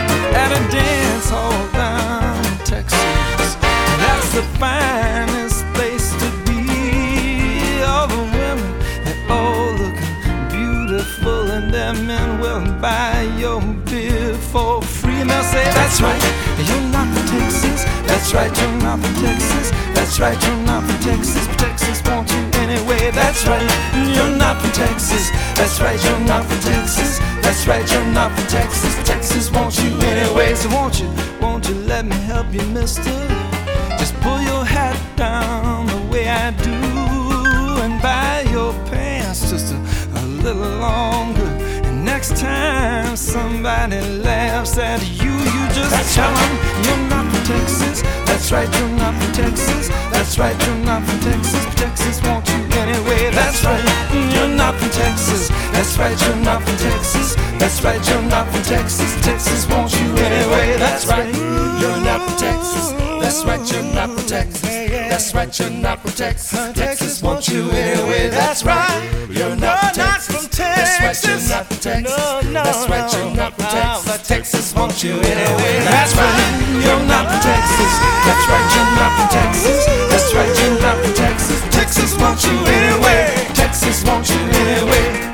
[0.43, 3.55] At a dance hall down in Texas,
[4.01, 7.81] that's the finest place to be.
[7.83, 8.71] All the women,
[9.03, 10.15] they're all looking
[10.49, 15.21] beautiful, and their men will buy your beer for free.
[15.21, 16.23] And they'll say, That's right,
[16.67, 17.83] you're not from Texas.
[18.07, 19.76] That's right, you're not from Texas.
[20.19, 20.41] But
[21.59, 23.11] Texas wants you anyway.
[23.11, 23.61] That's right,
[24.15, 25.29] you're not from Texas.
[25.53, 27.19] That's right, you're not from Texas.
[27.43, 28.95] That's right, you're not from Texas.
[29.07, 30.55] Texas wants you anyway.
[30.55, 31.07] So won't you,
[31.39, 33.13] won't you let me help you, mister?
[33.99, 36.71] Just pull your hat down the way I do
[37.83, 39.77] and buy your pants just a,
[40.19, 41.45] a little longer.
[41.85, 47.59] And next time somebody laughs at you, you just That's tell them you're not from
[47.59, 48.01] Texas.
[50.11, 51.65] That's right, Jung, I'm from Texas.
[51.75, 53.31] Texas wants you anyway.
[53.31, 53.83] That's right,
[54.33, 55.46] you're not from Texas.
[55.77, 57.35] That's right, you're not from Texas.
[57.59, 59.13] That's right, you're not from Texas.
[59.23, 60.75] Texas wants you anyway.
[60.79, 61.29] That's right,
[61.77, 62.91] you're not from Texas.
[63.21, 64.61] That's right, you're not from Texas.
[64.63, 66.73] That's right, you're not from Texas.
[66.73, 68.27] Texas wants you anyway.
[68.29, 70.47] That's right, you're not from Texas.
[70.49, 72.17] That's right, you're not from Texas.
[72.57, 74.27] That's right, you're not from Texas.
[74.27, 75.77] Texas wants you anyway.
[75.85, 77.93] That's right, you're not from Texas.
[78.25, 79.85] That's right, you're not from Texas.
[80.09, 81.61] That's right, you're not from Texas.
[81.69, 83.29] Texas wants you anyway.
[83.53, 85.26] Texas wants you anyway.